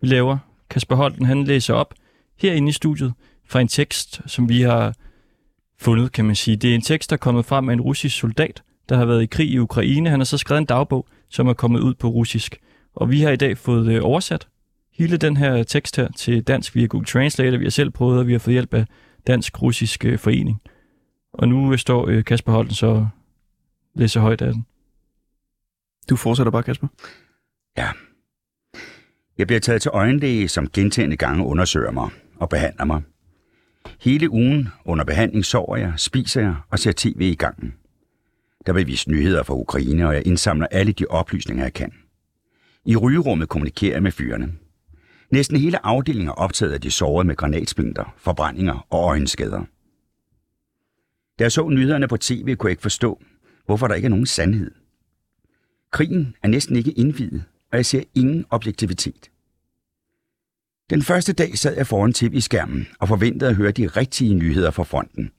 [0.00, 0.38] vi laver.
[0.70, 1.94] Kasper Holten han læser op
[2.38, 3.12] herinde i studiet
[3.50, 4.94] fra en tekst, som vi har
[5.78, 6.56] fundet, kan man sige.
[6.56, 9.22] Det er en tekst, der er kommet frem af en russisk soldat, der har været
[9.22, 10.10] i krig i Ukraine.
[10.10, 12.58] Han har så skrevet en dagbog, som er kommet ud på russisk.
[12.94, 14.48] Og vi har i dag fået øh, oversat
[14.92, 17.58] hele den her tekst her til dansk via Google Translate.
[17.58, 18.86] Vi har selv prøvet, og vi har fået hjælp af
[19.26, 20.62] Dansk-Russisk øh, Forening.
[21.32, 23.08] Og nu står øh, Kasper Holten så og
[23.94, 24.66] læser højt af den.
[26.10, 26.86] Du fortsætter bare, Kasper.
[27.78, 27.88] Ja.
[29.38, 33.02] Jeg bliver taget til øjenlæge, som gentagende gange undersøger mig og behandler mig.
[34.00, 37.74] Hele ugen under behandling sover jeg, spiser jeg og ser tv i gangen.
[38.66, 41.92] Der vil vise nyheder fra Ukraine, og jeg indsamler alle de oplysninger, jeg kan.
[42.84, 44.52] I rygerummet kommunikerer jeg med fyrene.
[45.30, 49.64] Næsten hele afdelingen er optaget af de sårede med granatsplinter, forbrændinger og øjenskader.
[51.38, 53.22] Da jeg så nyhederne på tv, kunne jeg ikke forstå,
[53.66, 54.70] hvorfor der ikke er nogen sandhed.
[55.90, 59.30] Krigen er næsten ikke indvidet, og jeg ser ingen objektivitet.
[60.90, 64.82] Den første dag sad jeg foran tv-skærmen og forventede at høre de rigtige nyheder fra
[64.82, 65.30] fronten.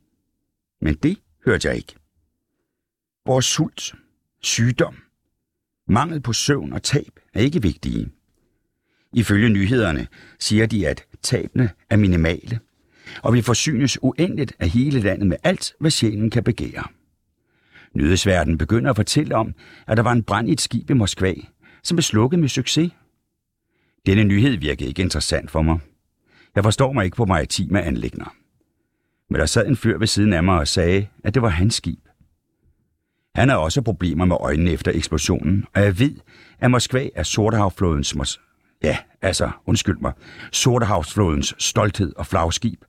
[0.82, 1.96] Men det hørte jeg ikke.
[3.26, 3.96] Vores sult,
[4.42, 4.96] sygdom,
[5.88, 8.10] mangel på søvn og tab er ikke vigtige.
[9.14, 10.08] Ifølge nyhederne
[10.40, 12.60] siger de, at tabene er minimale,
[13.24, 16.84] og vi forsynes uendeligt af hele landet med alt, hvad sjælen kan begære.
[17.96, 19.54] Nyhedsverden begynder at fortælle om,
[19.88, 21.34] at der var en brand i et skib i Moskva,
[21.84, 22.92] som blev slukket med succes.
[24.06, 25.80] Denne nyhed virkede ikke interessant for mig.
[26.56, 28.36] Jeg forstår mig ikke på maritime anlægner.
[29.30, 31.76] Men der sad en fyr ved siden af mig og sagde, at det var hans
[31.76, 32.00] skib.
[33.36, 36.16] Han har også problemer med øjnene efter eksplosionen, og jeg ved,
[36.60, 38.40] at Moskva er Sortehavflådens mos-
[38.84, 40.14] ja, altså, undskyld mig,
[40.52, 42.84] Sortehavsflådens stolthed og flagskib,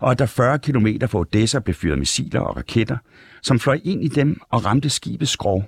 [0.00, 2.96] og at der 40 km fra Odessa blev fyret missiler og raketter,
[3.42, 5.64] som fløj ind i dem og ramte skibets skrov.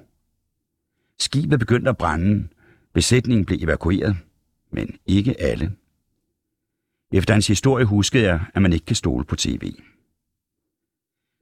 [1.18, 2.48] Skibet begyndte at brænde.
[2.94, 4.16] Besætningen blev evakueret,
[4.72, 5.72] men ikke alle.
[7.12, 9.72] Efter hans historie huskede jeg, at man ikke kan stole på tv.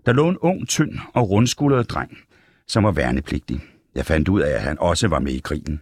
[0.06, 2.18] Der lå en ung, tynd og rundskuldret dreng,
[2.66, 3.60] som var værnepligtig.
[3.94, 5.80] Jeg fandt ud af, at han også var med i krigen.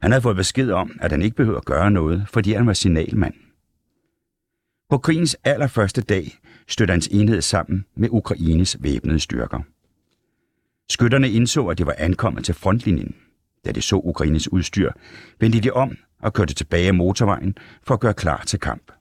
[0.00, 2.72] Han havde fået besked om, at han ikke behøvede at gøre noget, fordi han var
[2.72, 3.34] signalmand.
[4.90, 9.60] På krigens allerførste dag stødte hans enhed sammen med Ukraines væbnede styrker.
[10.90, 13.14] Skytterne indså, at de var ankommet til frontlinjen.
[13.64, 14.92] Da de så Ukraines udstyr,
[15.40, 18.92] vendte de om og kørte tilbage af motorvejen for at gøre klar til kamp.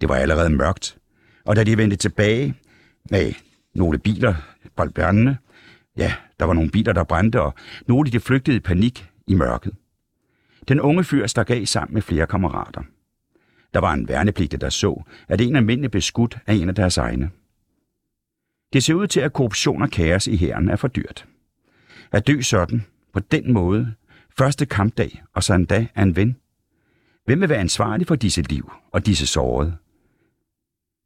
[0.00, 0.98] Det var allerede mørkt,
[1.44, 2.54] og da de vendte tilbage
[3.10, 3.32] med
[3.74, 4.34] nogle biler
[4.76, 5.38] på børnene,
[5.98, 7.54] Ja, der var nogle biler, der brændte, og
[7.86, 9.74] nogle de flygtede i panik i mørket.
[10.68, 12.82] Den unge fyr stak af sammen med flere kammerater.
[13.74, 16.98] Der var en værnepligtig, der så, at en almindelig blev skudt af en af deres
[16.98, 17.30] egne.
[18.72, 21.26] Det ser ud til, at korruption og kaos i hæren er for dyrt.
[22.12, 23.94] At dø sådan, på den måde,
[24.38, 26.36] første kampdag, og så endda af en ven.
[27.24, 29.76] Hvem vil være ansvarlig for disse liv og disse sårede?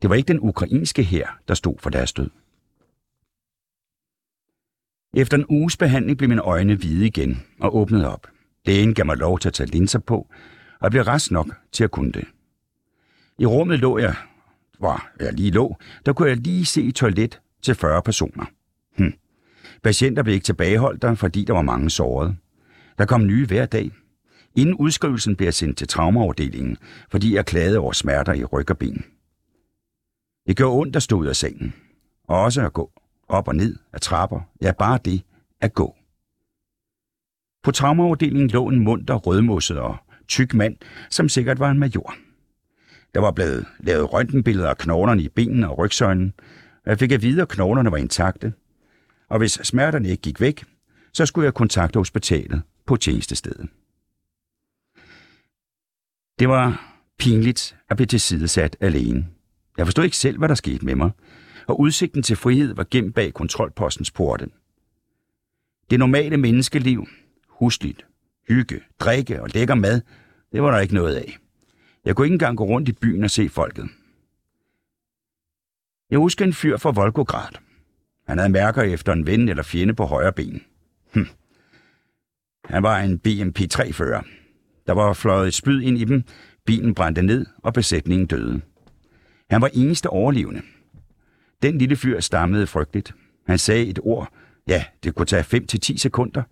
[0.02, 2.30] Det var ikke den ukrainske hær, der stod for deres død.
[5.14, 8.26] Efter en uges behandling blev mine øjne hvide igen og åbnede op.
[8.66, 10.16] Lægen gav mig lov til at tage linser på,
[10.80, 12.24] og jeg blev rest nok til at kunne det.
[13.38, 14.14] I rummet lå jeg,
[14.78, 18.44] hvor jeg lige lå, der kunne jeg lige se et toilet til 40 personer.
[18.96, 19.14] Hm.
[19.82, 22.36] Patienter blev ikke tilbageholdt der, fordi der var mange sårede.
[22.98, 23.90] Der kom nye hver dag.
[24.56, 26.76] Inden udskrivelsen blev jeg sendt til traumaafdelingen,
[27.10, 29.04] fordi jeg klagede over smerter i ryg og ben.
[30.46, 31.74] Det gjorde ondt at stå ud af sengen.
[32.28, 32.90] Og også at gå
[33.28, 34.40] op og ned af trapper.
[34.62, 35.22] Ja, bare det
[35.60, 35.96] at gå.
[37.62, 39.96] På traumaafdelingen lå en munter, rødmosset og
[40.28, 40.76] tyk mand,
[41.10, 42.14] som sikkert var en major.
[43.14, 46.32] Der var blevet lavet røntgenbilleder af knoglerne i benene og rygsøjlen,
[46.84, 48.52] og jeg fik at vide, at knoglerne var intakte.
[49.28, 50.64] Og hvis smerterne ikke gik væk,
[51.12, 53.68] så skulle jeg kontakte hospitalet på tjenestestedet.
[56.38, 59.26] Det var pinligt at blive tilsidesat alene.
[59.76, 61.10] Jeg forstod ikke selv, hvad der skete med mig,
[61.66, 64.48] og udsigten til frihed var gemt bag kontrolpostens porte.
[65.90, 67.06] Det normale menneskeliv,
[67.48, 68.06] husligt,
[68.48, 70.00] hygge, drikke og lækker mad,
[70.52, 71.38] det var der ikke noget af.
[72.04, 73.88] Jeg kunne ikke engang gå rundt i byen og se folket.
[76.10, 77.52] Jeg husker en fyr fra Volgograd.
[78.26, 80.62] Han havde mærker efter en ven eller fjende på højre ben.
[81.14, 81.26] Hm.
[82.72, 84.22] Han var en BMP-3-fører.
[84.86, 86.22] Der var fløjet et spyd ind i dem,
[86.66, 88.60] bilen brændte ned, og besætningen døde.
[89.50, 90.62] Han var eneste overlevende.
[91.62, 93.14] Den lille fyr stammede frygteligt.
[93.46, 94.32] Han sagde et ord.
[94.68, 96.42] Ja, det kunne tage 5-10 sekunder.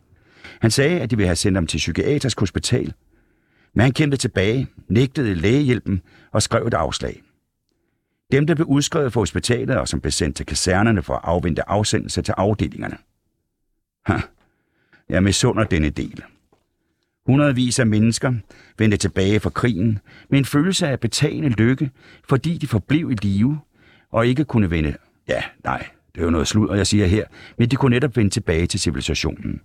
[0.60, 2.92] Han sagde, at de ville have sendt ham til psykiatrisk hospital.
[3.74, 6.02] Men han kæmpede tilbage, nægtede lægehjælpen
[6.32, 7.22] og skrev et afslag.
[8.32, 11.68] Dem, der blev udskrevet fra hospitalet og som blev sendt til kasernerne for at afvente
[11.68, 12.96] afsendelse til afdelingerne.
[14.06, 14.20] Ha,
[15.10, 16.22] jeg misunder denne del.
[17.26, 18.32] Hundredvis af mennesker
[18.78, 21.90] vendte tilbage fra krigen med en følelse af betagende lykke,
[22.28, 23.60] fordi de forblev i live
[24.10, 24.94] og ikke kunne vende...
[25.28, 27.24] Ja, nej, det er jo noget sludder, jeg siger her,
[27.58, 29.60] men de kunne netop vende tilbage til civilisationen.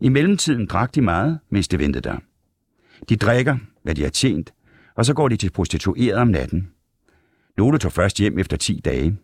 [0.00, 2.16] I mellemtiden drak de meget, mens de ventede der.
[3.08, 4.52] De drikker, hvad de har tjent,
[4.96, 6.70] og så går de til prostitueret om natten.
[7.56, 9.16] Nogle tog først hjem efter 10 dage.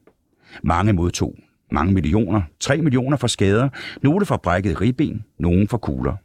[0.63, 1.37] Mange modtog
[1.71, 3.69] mange millioner, 3 millioner for skader,
[4.03, 6.17] nogle for brækket ribben, nogle for kugler.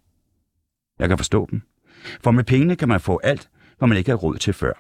[0.99, 1.61] Jeg kan forstå dem.
[2.21, 4.73] For med pengene kan man få alt, hvad man ikke har råd til før.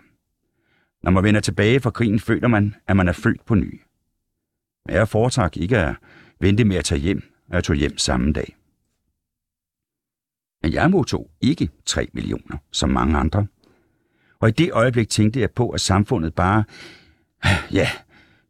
[1.03, 3.81] Når man vender tilbage fra krigen, føler man, at man er født på ny.
[4.85, 5.95] Men jeg foretrak ikke at
[6.39, 8.55] vente med at tage hjem, og jeg tog hjem samme dag.
[10.61, 13.47] Men jeg modtog ikke 3 millioner, som mange andre.
[14.39, 16.63] Og i det øjeblik tænkte jeg på, at samfundet bare,
[17.71, 17.89] ja,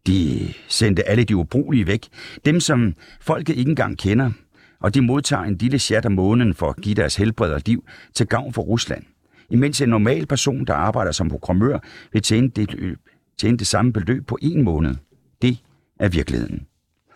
[0.08, 2.08] de sendte alle de ubrugelige væk.
[2.46, 4.32] Dem, som folket ikke engang kender,
[4.80, 7.86] og de modtager en lille chat om måneden for at give deres helbred og liv
[8.13, 9.04] til gavn for Rusland.
[9.50, 11.80] Imens en normal person, der arbejder som programmør,
[12.12, 12.98] vil tjene det,
[13.38, 14.96] tjene det samme beløb på en måned.
[15.42, 15.58] Det
[16.00, 16.68] er virkeligheden.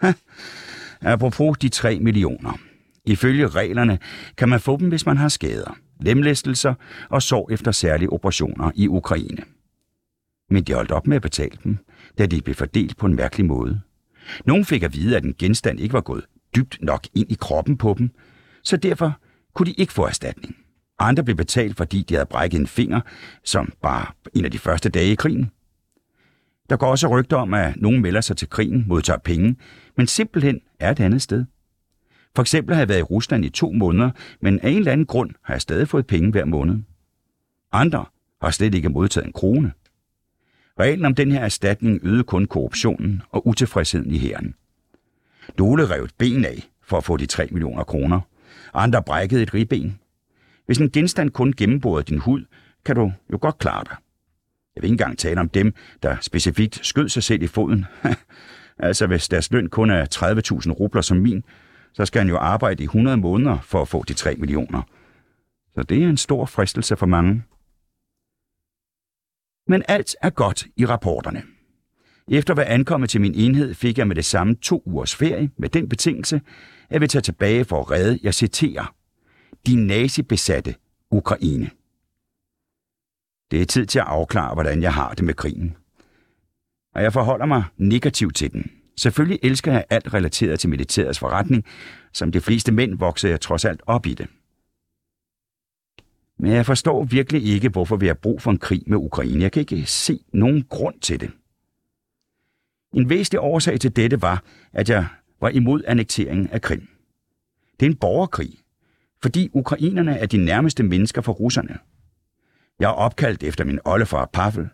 [0.02, 0.14] Ha.
[1.02, 2.60] Apropos de 3 millioner.
[3.06, 4.00] Ifølge reglerne
[4.38, 6.74] kan man få dem, hvis man har skader, lemlæstelser
[7.10, 9.44] og sår efter særlige operationer i Ukraine.
[10.50, 11.78] Men de holdt op med at betale dem,
[12.18, 13.82] da de blev fordelt på en mærkelig måde.
[14.46, 16.26] Nogle fik at vide, at en genstand ikke var gået
[16.56, 18.10] dybt nok ind i kroppen på dem,
[18.64, 19.20] så derfor
[19.54, 20.56] kunne de ikke få erstatning.
[21.00, 23.02] Andre blev betalt, fordi de havde brækket en finger,
[23.44, 25.52] som bare en af de første dage i krigen.
[26.70, 29.56] Der går også rygter om, at nogen melder sig til krigen, modtager penge,
[29.98, 31.46] men simpelthen er et andet sted.
[32.36, 34.12] For eksempel har jeg været i Rusland i to måneder,
[34.42, 36.76] men af en eller anden grund har jeg stadig fået penge hver måned.
[37.72, 38.06] Andre
[38.42, 39.72] har slet ikke modtaget en krone.
[40.80, 44.56] Reglen om den her erstatning øgede kun korruptionen og utilfredsheden i hæren.
[45.58, 48.22] Nogle rev et ben af for at få de 3 millioner kroner.
[48.74, 50.00] Andre brækkede et ribben.
[50.66, 52.46] Hvis en genstand kun gennemborede din hud,
[52.86, 53.96] kan du jo godt klare dig.
[54.76, 55.74] Jeg vil ikke engang tale om dem,
[56.04, 57.86] der specifikt skød sig selv i foden.
[58.80, 60.06] altså, hvis deres løn kun er
[60.66, 61.44] 30.000 rubler som min,
[61.94, 64.82] så skal han jo arbejde i 100 måneder for at få de 3 millioner.
[65.76, 67.44] Så det er en stor fristelse for mange.
[69.68, 71.44] Men alt er godt i rapporterne.
[72.28, 75.50] Efter at være ankommet til min enhed, fik jeg med det samme to ugers ferie
[75.58, 78.96] med den betingelse, at jeg vil tage tilbage for at redde, jeg citerer,
[79.68, 80.76] de nazibesatte
[81.12, 81.70] Ukraine.
[83.52, 85.76] Det er tid til at afklare, hvordan jeg har det med krigen.
[86.96, 88.72] Og jeg forholder mig negativt til den.
[88.98, 91.66] Selvfølgelig elsker jeg alt relateret til militærets forretning.
[92.14, 94.28] Som de fleste mænd vokser jeg trods alt op i det.
[96.40, 99.44] Men jeg forstår virkelig ikke, hvorfor vi har brug for en krig med Ukraine.
[99.44, 101.32] Jeg kan ikke se nogen grund til det.
[102.94, 105.08] En væsentlig årsag til dette var, at jeg
[105.42, 106.88] var imod annekteringen af Krim.
[107.80, 108.54] Det er en borgerkrig,
[109.22, 111.78] fordi ukrainerne er de nærmeste mennesker for russerne.
[112.80, 114.70] Jeg er opkaldt efter min oldefar Pavel,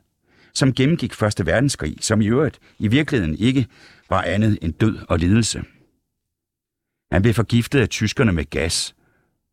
[0.53, 3.67] som gennemgik Første Verdenskrig, som i øvrigt i virkeligheden ikke
[4.09, 5.63] var andet end død og lidelse.
[7.11, 8.95] Han blev forgiftet af tyskerne med gas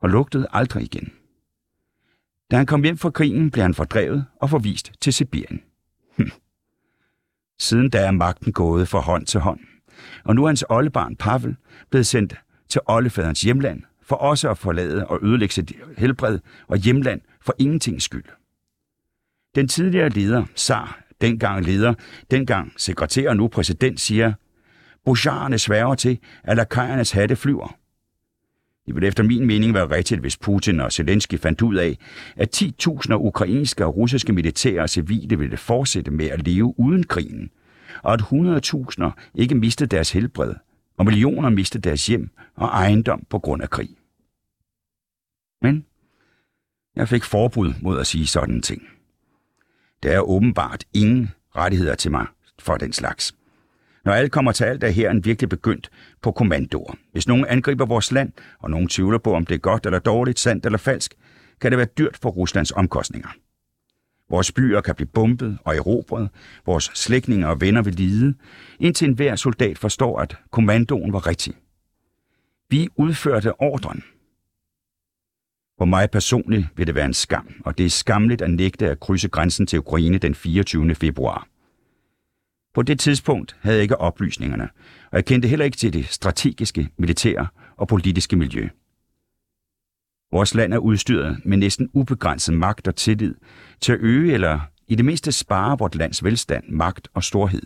[0.00, 1.12] og lugtede aldrig igen.
[2.50, 5.62] Da han kom hjem fra krigen, blev han fordrevet og forvist til Sibirien.
[6.16, 6.30] Hm.
[7.58, 9.60] Siden da er magten gået fra hånd til hånd,
[10.24, 11.56] og nu er hans oldebarn Pavel
[11.90, 12.34] blevet sendt
[12.68, 16.38] til oldefaderens hjemland for også at forlade og ødelægge sit helbred
[16.68, 18.24] og hjemland for ingenting skyld.
[19.54, 21.94] Den tidligere leder, Sar, dengang leder,
[22.30, 24.32] dengang sekretær og nu præsident, siger,
[25.04, 27.79] Boucharerne sværger til, at lakajernes hatte flyver.
[28.86, 31.98] Det ville efter min mening være rigtigt, hvis Putin og Zelensky fandt ud af,
[32.36, 37.50] at 10.000 ukrainske og russiske militære og civile ville fortsætte med at leve uden krigen,
[38.02, 40.54] og at 100.000 ikke mistede deres helbred,
[40.98, 43.88] og millioner mistede deres hjem og ejendom på grund af krig.
[45.62, 45.86] Men
[46.96, 48.82] jeg fik forbud mod at sige sådan ting.
[50.02, 52.26] Der er åbenbart ingen rettigheder til mig
[52.58, 53.34] for den slags.
[54.04, 55.90] Når alt kommer til alt, er herren virkelig begyndt
[56.22, 56.94] på kommandoer.
[57.12, 60.38] Hvis nogen angriber vores land, og nogen tvivler på, om det er godt eller dårligt,
[60.38, 61.14] sandt eller falsk,
[61.60, 63.28] kan det være dyrt for Ruslands omkostninger.
[64.30, 66.28] Vores byer kan blive bombet og erobret,
[66.66, 68.34] vores slægtninge og venner vil lide,
[68.80, 71.54] indtil enhver soldat forstår, at kommandoen var rigtig.
[72.68, 74.04] Vi udførte ordren.
[75.78, 79.00] For mig personligt vil det være en skam, og det er skamligt at nægte at
[79.00, 80.94] krydse grænsen til Ukraine den 24.
[80.94, 81.49] februar.
[82.74, 84.68] På det tidspunkt havde jeg ikke oplysningerne,
[85.10, 87.46] og jeg kendte heller ikke til det strategiske, militære
[87.76, 88.68] og politiske miljø.
[90.32, 93.34] Vores land er udstyret med næsten ubegrænset magt og tillid
[93.80, 97.62] til at øge eller i det mindste spare vort lands velstand, magt og storhed.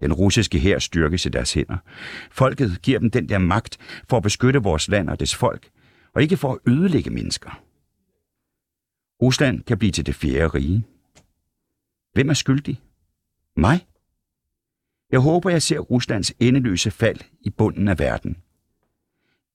[0.00, 1.76] Den russiske hær styrkes i deres hænder.
[2.30, 3.78] Folket giver dem den der magt
[4.08, 5.68] for at beskytte vores land og dets folk,
[6.14, 7.62] og ikke for at ødelægge mennesker.
[9.22, 10.84] Rusland kan blive til det fjerde rige.
[12.12, 12.80] Hvem er skyldig?
[13.56, 13.86] Mig?
[15.12, 18.36] Jeg håber, jeg ser Ruslands endeløse fald i bunden af verden.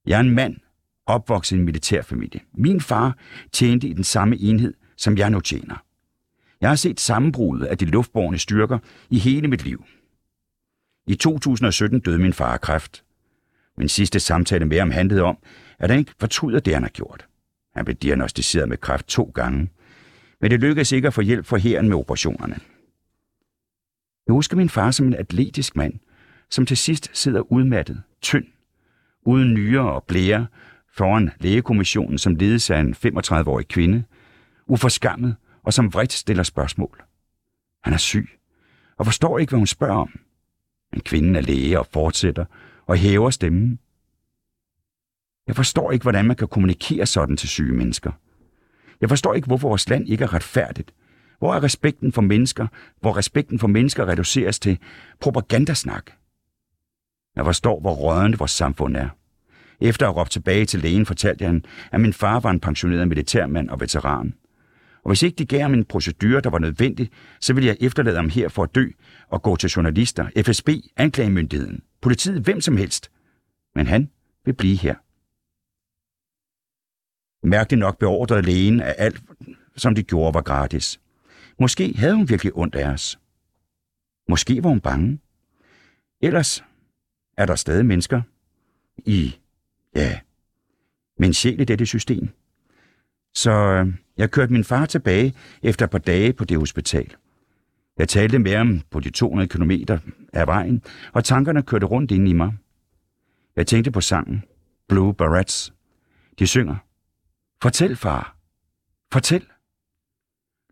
[0.06, 0.58] Jeg er en mand,
[1.06, 2.40] opvokset i en militærfamilie.
[2.54, 3.18] Min far
[3.52, 5.84] tjente i den samme enhed, som jeg nu tjener.
[6.62, 8.80] Jeg har set sammenbruddet af de luftborne styrker
[9.10, 9.86] i hele mit liv.
[11.08, 13.04] I 2017 døde min far af kræft.
[13.78, 15.38] Min sidste samtale med ham handlede om,
[15.80, 17.28] at han ikke fortryder det, han har gjort.
[17.76, 19.70] Han blev diagnostiseret med kræft to gange,
[20.42, 22.60] men det lykkedes ikke at få hjælp fra hæren med operationerne.
[24.28, 25.94] Jeg husker min far som en atletisk mand,
[26.50, 28.46] som til sidst sidder udmattet, tynd,
[29.26, 30.48] uden nyere og blære,
[30.94, 34.04] foran lægekommissionen, som ledes af en 35-årig kvinde,
[34.68, 37.04] uforskammet og som vredt stiller spørgsmål.
[37.84, 38.30] Han er syg,
[38.98, 40.20] og forstår ikke, hvad hun spørger om.
[40.92, 42.46] Men kvinden er læge og fortsætter
[42.86, 43.80] og hæver stemmen.
[45.48, 48.12] Jeg forstår ikke, hvordan man kan kommunikere sådan til syge mennesker.
[49.02, 50.94] Jeg forstår ikke, hvorfor vores land ikke er retfærdigt.
[51.42, 52.68] Hvor er respekten for mennesker,
[53.00, 54.78] hvor respekten for mennesker reduceres til
[55.20, 56.12] propagandasnak?
[57.36, 59.10] Jeg forstår, hvor rørende vores samfund er.
[59.80, 63.70] Efter at råbe tilbage til lægen, fortalte han, at min far var en pensioneret militærmand
[63.70, 64.34] og veteran.
[65.04, 68.16] Og hvis ikke de gav ham en procedure, der var nødvendig, så ville jeg efterlade
[68.16, 68.86] ham her for at dø
[69.28, 73.12] og gå til journalister, FSB, anklagemyndigheden, politiet, hvem som helst.
[73.76, 74.10] Men han
[74.46, 74.96] vil blive her.
[77.48, 79.22] Mærkeligt nok beordrede lægen, at alt,
[79.76, 81.00] som de gjorde, var gratis.
[81.60, 83.20] Måske havde hun virkelig ondt af os.
[84.30, 85.20] Måske var hun bange.
[86.22, 86.64] Ellers
[87.38, 88.22] er der stadig mennesker
[88.98, 89.36] i,
[89.96, 90.20] ja,
[91.20, 92.30] min sjæl i dette system.
[93.34, 95.34] Så øh, jeg kørte min far tilbage
[95.64, 97.16] efter et par dage på det hospital.
[97.98, 99.72] Jeg talte med ham på de 200 km
[100.34, 100.84] af vejen,
[101.14, 102.58] og tankerne kørte rundt ind i mig.
[103.56, 104.44] Jeg tænkte på sangen
[104.88, 105.74] Blue Barrettes.
[106.40, 106.76] De synger
[107.62, 108.38] Fortæl, far.
[109.14, 109.48] Fortæl.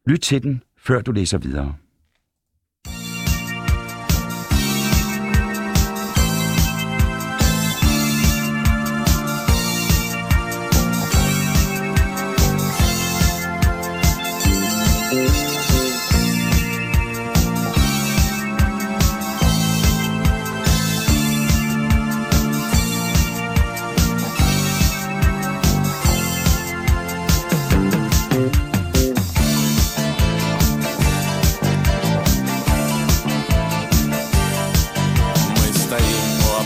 [0.07, 1.75] Lyt til den, før du læser videre.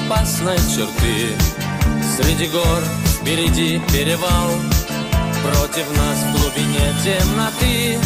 [0.05, 1.35] Опасной черты.
[2.17, 2.83] Среди гор
[3.19, 4.49] впереди перевал
[5.43, 7.99] Против нас в глубине темноты.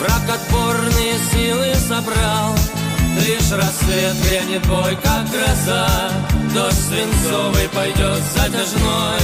[0.00, 2.54] Враг отборные силы собрал
[3.24, 5.88] Лишь рассвет грянет бой, как гроза.
[6.54, 9.20] Дождь свинцовый пойдет затяжной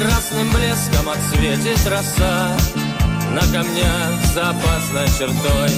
[0.00, 2.56] Красным блеском отсветит роса.
[3.30, 5.70] На камнях за опасной чертой.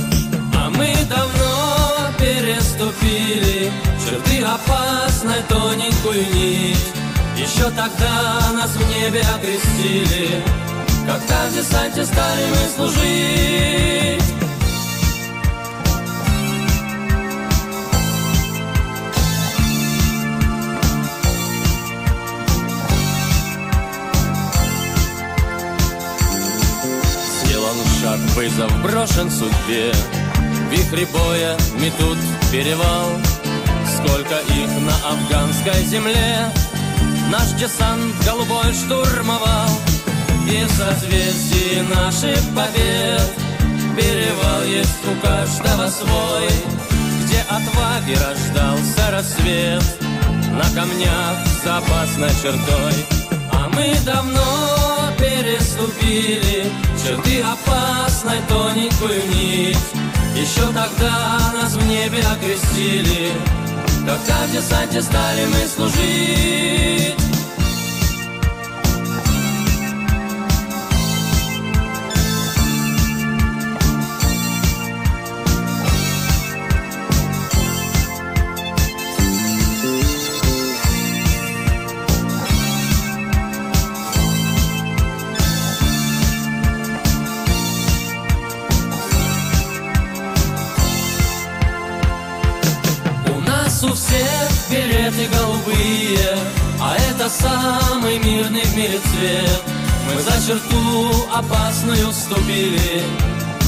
[0.54, 3.70] А мы давно переступили
[4.08, 6.92] Черты опасной тоненькую нить
[7.36, 10.44] Еще тогда нас в небе окрестили.
[11.04, 14.22] Когда в десанте стали мы служить?
[27.42, 29.92] Сделан шаг, вызов брошен судьбе.
[30.70, 32.18] Вихри боя метут
[32.52, 33.10] перевал
[34.06, 36.52] Сколько их на афганской земле.
[37.30, 39.68] Наш десант голубой штурмовал
[40.48, 43.32] И в созвездии наших побед.
[43.96, 46.48] Перевал есть у каждого свой
[47.24, 49.82] Где отваги рождался рассвет.
[50.52, 53.06] На камнях за опасной чертой.
[53.52, 56.70] А мы давно переступили
[57.02, 59.78] Черты опасной тоненькую нить.
[60.36, 63.32] Еще тогда нас в небе окрестили
[64.06, 67.15] Когда в десанте стали мы служить
[98.96, 99.62] мире цвет.
[100.14, 103.02] Мы за черту опасную ступили,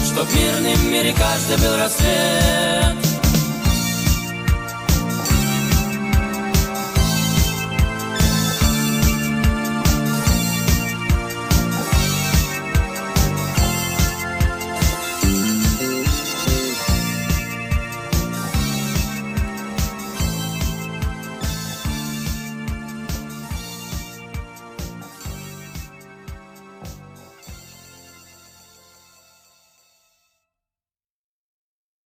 [0.06, 3.07] чтоб в мирном мире каждый был рассвет.